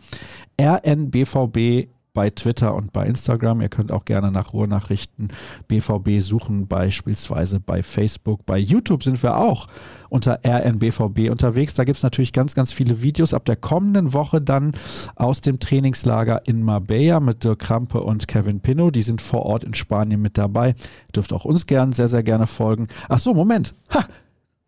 [0.60, 3.60] rnbvb bei Twitter und bei Instagram.
[3.60, 5.28] Ihr könnt auch gerne nach Ruhrnachrichten
[5.68, 8.44] BVB suchen, beispielsweise bei Facebook.
[8.46, 9.68] Bei YouTube sind wir auch
[10.08, 11.74] unter RNBVB unterwegs.
[11.74, 14.72] Da gibt es natürlich ganz, ganz viele Videos ab der kommenden Woche dann
[15.16, 18.90] aus dem Trainingslager in Marbella mit Dirk Krampe und Kevin Pino.
[18.90, 20.74] Die sind vor Ort in Spanien mit dabei.
[21.14, 22.88] Dürft auch uns gern, sehr, sehr gerne folgen.
[23.08, 23.74] Ach so, Moment.
[23.94, 24.04] Ha!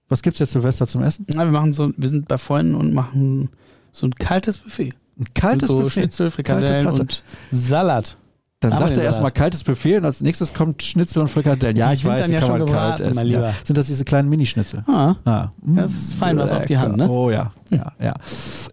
[0.09, 1.24] Was gibt's jetzt Silvester zum Essen?
[1.34, 3.49] Na, wir machen so, wir sind bei Freunden und machen
[3.93, 4.93] so ein kaltes Buffet.
[5.20, 5.90] Ein kaltes Mit so Buffet.
[6.00, 8.16] Schnitzel, Frikadellen Kalte und Salat.
[8.60, 11.76] Dann Haben wir sagt er erstmal kaltes Buffet und als nächstes kommt Schnitzel und Frikadellen.
[11.76, 13.26] Ja, ich weiß, die ja kann man kalt essen.
[13.26, 13.52] Ja.
[13.64, 14.82] Sind das diese kleinen Minischnitzel?
[14.86, 17.08] Ah, Ah, das ist fein was auf die Hand, ne?
[17.08, 18.12] Oh ja, ja, ja.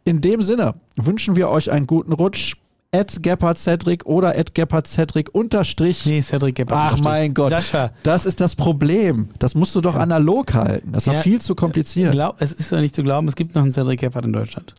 [0.04, 2.56] In dem Sinne wünschen wir euch einen guten Rutsch.
[2.92, 6.06] Ed Gebhard Cedric oder Ed Gebhard Cedric unterstrich.
[6.06, 6.80] Nee, Cedric Gebhardt.
[6.94, 7.04] Ach unterstrich.
[7.22, 7.50] mein Gott.
[7.50, 9.28] Sascha, Das ist das Problem.
[9.40, 10.94] Das musst du doch analog halten.
[10.94, 12.14] Das war Ja, viel zu kompliziert.
[12.14, 14.74] glaub, es ist ja nicht zu glauben, es gibt noch einen Cedric Gebhardt in Deutschland.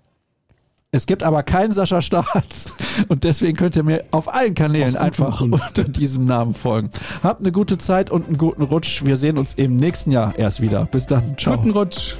[0.91, 2.73] Es gibt aber keinen Sascha Staats.
[3.09, 5.53] Und deswegen könnt ihr mir auf allen Kanälen einfach Grund.
[5.53, 6.89] unter diesem Namen folgen.
[7.23, 9.05] Habt eine gute Zeit und einen guten Rutsch.
[9.05, 10.87] Wir sehen uns im nächsten Jahr erst wieder.
[10.87, 11.37] Bis dann.
[11.37, 11.57] Ciao.
[11.59, 12.15] Guten Rutsch.